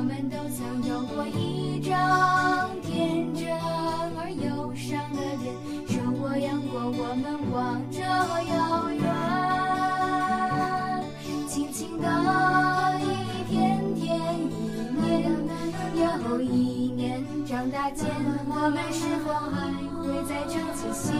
[0.00, 3.52] 我们都曾有过一张天真
[4.16, 5.54] 而忧伤的脸，
[5.86, 9.04] 受过阳光，我们望着遥远。
[11.46, 12.08] 轻轻的
[13.02, 14.08] 一天天
[14.48, 15.36] 一年，
[15.94, 18.08] 又一年，长大间，
[18.48, 19.68] 我们是否还
[20.00, 21.12] 会再唱起心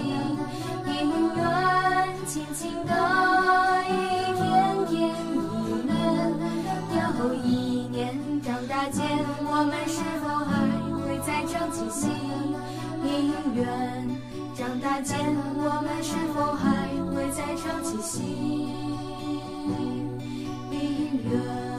[0.87, 0.91] 音
[1.37, 1.45] 乐？
[2.25, 2.91] 轻轻的
[3.91, 3.93] 一
[4.41, 4.41] 天
[4.89, 4.97] 天
[5.29, 5.93] 一年，
[6.91, 7.70] 年后一
[8.43, 9.03] 长大间，
[9.45, 10.51] 我们是否还
[10.97, 12.11] 会再唱起心
[13.05, 13.65] 音乐？
[14.57, 15.19] 长大间，
[15.57, 16.65] 我们是否还
[17.13, 18.19] 会再唱起心
[20.71, 21.70] 音乐？